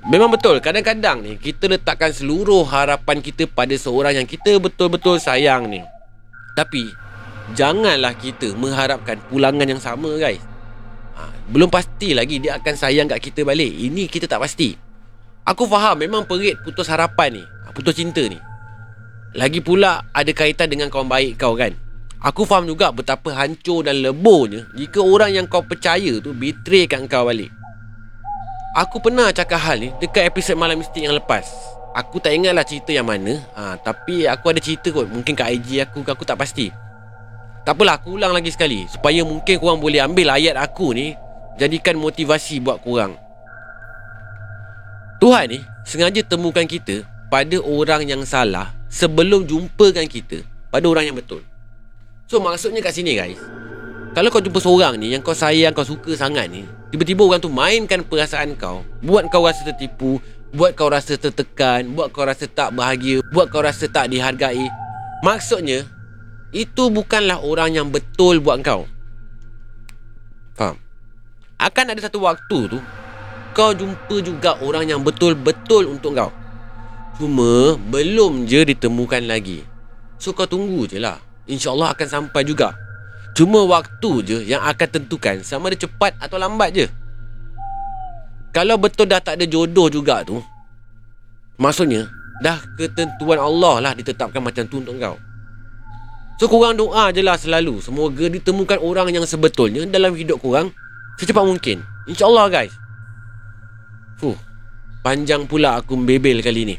Memang 0.07 0.31
betul 0.31 0.63
Kadang-kadang 0.63 1.27
ni 1.27 1.35
Kita 1.35 1.67
letakkan 1.67 2.15
seluruh 2.15 2.63
harapan 2.63 3.19
kita 3.19 3.51
Pada 3.51 3.75
seorang 3.75 4.23
yang 4.23 4.27
kita 4.29 4.63
betul-betul 4.63 5.19
sayang 5.19 5.67
ni. 5.67 5.83
Tapi 6.55 6.87
Janganlah 7.51 8.15
kita 8.15 8.55
mengharapkan 8.55 9.19
pulangan 9.27 9.67
yang 9.67 9.83
sama 9.83 10.15
guys 10.15 10.52
ha, 11.17 11.29
Belum 11.49 11.69
pasti 11.69 12.13
lagi 12.13 12.41
dia 12.41 12.57
akan 12.57 12.73
sayang 12.75 13.07
kat 13.09 13.19
kita 13.19 13.41
balik. 13.45 13.69
Ini 13.69 14.09
kita 14.09 14.25
tak 14.25 14.41
pasti. 14.41 14.75
Aku 15.43 15.67
faham 15.67 15.99
memang 15.99 16.23
perit 16.23 16.59
putus 16.63 16.87
harapan 16.87 17.39
ni. 17.39 17.43
Ha, 17.43 17.71
Putus 17.75 17.97
cinta 17.97 18.23
ni. 18.23 18.39
Lagi 19.33 19.59
pula 19.59 20.05
ada 20.13 20.31
kaitan 20.31 20.69
dengan 20.69 20.93
kawan 20.93 21.09
baik 21.09 21.41
kau 21.41 21.57
kan. 21.57 21.73
Aku 22.23 22.47
faham 22.47 22.63
juga 22.63 22.87
betapa 22.95 23.35
hancur 23.35 23.83
dan 23.83 23.99
leburnya 23.99 24.63
Jika 24.79 25.03
orang 25.03 25.35
yang 25.35 25.43
kau 25.43 25.59
percaya 25.59 26.23
tu 26.23 26.31
betray 26.31 26.87
kat 26.87 27.03
kau 27.11 27.27
balik. 27.27 27.51
Aku 28.73 29.03
pernah 29.03 29.29
cakap 29.29 29.61
hal 29.61 29.77
ni 29.77 29.89
dekat 30.01 30.25
episod 30.25 30.57
Malam 30.57 30.81
Mistik 30.81 31.03
yang 31.05 31.13
lepas. 31.13 31.45
Aku 31.93 32.17
tak 32.17 32.33
ingatlah 32.33 32.65
cerita 32.65 32.89
yang 32.89 33.05
mana. 33.05 33.37
Ha, 33.53 33.77
Tapi 33.77 34.25
aku 34.25 34.49
ada 34.49 34.57
cerita 34.57 34.89
kot. 34.89 35.05
Mungkin 35.05 35.37
kat 35.37 35.53
IG 35.61 35.85
aku 35.85 36.01
Aku 36.01 36.25
tak 36.25 36.41
pasti 36.41 36.73
tak 37.63 37.79
apalah 37.79 37.95
aku 37.95 38.19
ulang 38.19 38.35
lagi 38.35 38.51
sekali. 38.51 38.83
Supaya 38.91 39.23
mungkin 39.23 39.55
korang 39.55 39.79
boleh 39.79 40.03
ambil 40.03 40.35
ayat 40.35 40.59
aku 40.59 40.91
ni 40.91 41.15
Jadikan 41.55 41.95
motivasi 41.95 42.59
buat 42.59 42.81
korang. 42.83 43.15
Tuhan 45.23 45.45
ni 45.47 45.59
sengaja 45.87 46.19
temukan 46.25 46.67
kita 46.67 47.07
Pada 47.31 47.55
orang 47.63 48.03
yang 48.03 48.27
salah 48.27 48.75
Sebelum 48.91 49.47
jumpakan 49.47 50.09
kita 50.09 50.43
Pada 50.67 50.83
orang 50.89 51.07
yang 51.07 51.15
betul. 51.15 51.39
So 52.27 52.43
maksudnya 52.43 52.83
kat 52.83 52.97
sini 52.97 53.15
guys. 53.15 53.39
Kalau 54.11 54.29
kau 54.29 54.43
jumpa 54.43 54.59
seorang 54.59 54.99
ni 54.99 55.15
Yang 55.15 55.31
kau 55.31 55.37
sayang, 55.37 55.71
kau 55.71 55.87
suka 55.87 56.13
sangat 56.19 56.51
ni 56.51 56.67
Tiba-tiba 56.91 57.23
orang 57.23 57.39
tu 57.39 57.47
mainkan 57.47 58.03
perasaan 58.03 58.59
kau 58.59 58.83
Buat 58.99 59.31
kau 59.31 59.47
rasa 59.47 59.63
tertipu 59.63 60.19
Buat 60.53 60.77
kau 60.77 60.91
rasa 60.91 61.17
tertekan 61.17 61.95
Buat 61.95 62.13
kau 62.13 62.27
rasa 62.27 62.45
tak 62.45 62.75
bahagia 62.75 63.23
Buat 63.33 63.49
kau 63.49 63.63
rasa 63.63 63.87
tak 63.87 64.11
dihargai. 64.11 64.67
Maksudnya 65.23 65.87
itu 66.53 66.93
bukanlah 66.93 67.41
orang 67.41 67.73
yang 67.73 67.87
betul 67.89 68.37
buat 68.37 68.61
kau. 68.61 68.85
Faham? 70.53 70.77
Akan 71.57 71.89
ada 71.89 71.97
satu 71.97 72.21
waktu 72.21 72.69
tu 72.69 72.77
kau 73.57 73.73
jumpa 73.73 74.21
juga 74.21 74.57
orang 74.61 74.85
yang 74.85 75.01
betul-betul 75.01 75.89
untuk 75.89 76.13
kau. 76.13 76.29
Cuma 77.17 77.77
belum 77.89 78.45
je 78.45 78.61
ditemukan 78.69 79.25
lagi. 79.25 79.65
So 80.21 80.37
kau 80.37 80.45
tunggu 80.45 80.85
je 80.85 81.01
lah. 81.01 81.17
InsyaAllah 81.49 81.97
akan 81.97 82.07
sampai 82.07 82.45
juga. 82.45 82.77
Cuma 83.33 83.65
waktu 83.65 84.11
je 84.21 84.37
yang 84.45 84.61
akan 84.61 84.87
tentukan 85.01 85.41
sama 85.41 85.73
ada 85.73 85.77
cepat 85.81 86.13
atau 86.21 86.37
lambat 86.37 86.69
je. 86.69 86.85
Kalau 88.53 88.77
betul 88.77 89.09
dah 89.09 89.17
tak 89.17 89.41
ada 89.41 89.49
jodoh 89.49 89.89
juga 89.89 90.21
tu, 90.21 90.37
maksudnya 91.57 92.05
dah 92.45 92.61
ketentuan 92.77 93.41
Allah 93.41 93.81
lah 93.81 93.91
ditetapkan 93.97 94.37
macam 94.37 94.69
tu 94.69 94.77
untuk 94.77 94.93
kau. 95.01 95.17
So 96.41 96.49
korang 96.49 96.75
doa 96.75 97.13
je 97.13 97.21
lah 97.21 97.37
selalu. 97.37 97.79
Semoga 97.79 98.25
ditemukan 98.25 98.81
orang 98.81 99.13
yang 99.13 99.23
sebetulnya 99.23 99.85
Dalam 99.85 100.17
hidup 100.17 100.41
korang 100.41 100.73
Secepat 101.21 101.45
mungkin. 101.45 101.85
InsyaAllah 102.09 102.49
guys. 102.49 102.73
Fuh 104.17 104.37
Panjang 105.03 105.45
pula 105.45 105.77
aku 105.77 105.99
bebel 105.99 106.41
kali 106.41 106.73
ni. 106.73 106.75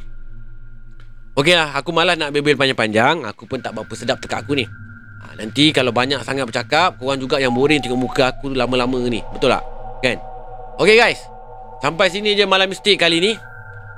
Okey 1.39 1.55
lah 1.55 1.77
Aku 1.79 1.95
malas 1.95 2.19
nak 2.19 2.35
bebel 2.35 2.59
panjang-panjang. 2.59 3.23
Aku 3.31 3.47
pun 3.47 3.63
tak 3.63 3.77
berapa 3.79 3.95
sedap 3.95 4.19
tekak 4.19 4.43
aku 4.43 4.59
ni. 4.59 4.67
Ha, 5.23 5.39
Nanti 5.39 5.71
kalau 5.71 5.95
banyak 5.95 6.21
sangat 6.21 6.45
bercakap 6.45 7.01
Korang 7.01 7.17
juga 7.17 7.41
yang 7.41 7.55
boring 7.55 7.81
tengok 7.81 8.01
muka 8.01 8.35
aku 8.35 8.51
lama-lama 8.53 9.01
ni. 9.07 9.23
Betul 9.33 9.55
tak? 9.55 9.63
Kan? 10.03 10.19
Okey 10.83 10.99
guys. 10.99 11.23
Sampai 11.79 12.11
sini 12.11 12.35
je 12.35 12.43
malam 12.49 12.67
mistik 12.67 12.97
kali 12.99 13.23
ni 13.23 13.33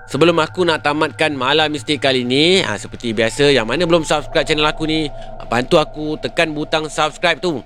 Sebelum 0.07 0.38
aku 0.38 0.62
nak 0.62 0.87
tamatkan 0.87 1.35
malam 1.35 1.66
mistik 1.75 1.99
kali 1.99 2.23
ni 2.23 2.62
ha, 2.62 2.79
Seperti 2.79 3.11
biasa 3.11 3.51
Yang 3.51 3.66
mana 3.66 3.83
belum 3.90 4.07
subscribe 4.07 4.47
channel 4.47 4.71
aku 4.71 4.87
ni 4.87 5.11
Bantu 5.51 5.83
aku 5.83 6.14
tekan 6.19 6.55
butang 6.55 6.87
subscribe 6.87 7.42
tu. 7.42 7.62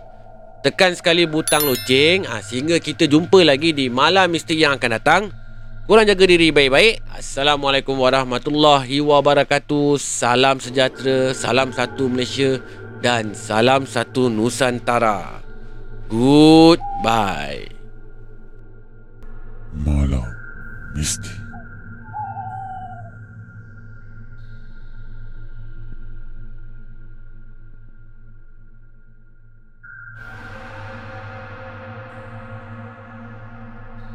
Tekan 0.65 0.97
sekali 0.97 1.29
butang 1.29 1.69
loceng 1.69 2.25
ha, 2.25 2.41
Sehingga 2.41 2.81
kita 2.81 3.05
jumpa 3.05 3.45
lagi 3.45 3.77
di 3.77 3.93
malam 3.93 4.33
mistik 4.33 4.57
yang 4.57 4.81
akan 4.81 4.91
datang. 4.97 5.23
Korang 5.85 6.07
jaga 6.07 6.23
diri 6.23 6.53
baik-baik. 6.55 7.03
Assalamualaikum 7.19 7.97
warahmatullahi 7.97 9.01
wabarakatuh. 9.01 9.97
Salam 10.01 10.61
sejahtera 10.61 11.37
Salam 11.37 11.73
satu 11.73 12.09
Malaysia 12.09 12.61
Dan 13.01 13.37
salam 13.37 13.85
satu 13.85 14.29
Nusantara. 14.33 15.41
Goodbye. 16.09 17.69
Malam 19.73 20.29
Mistik 20.93 21.40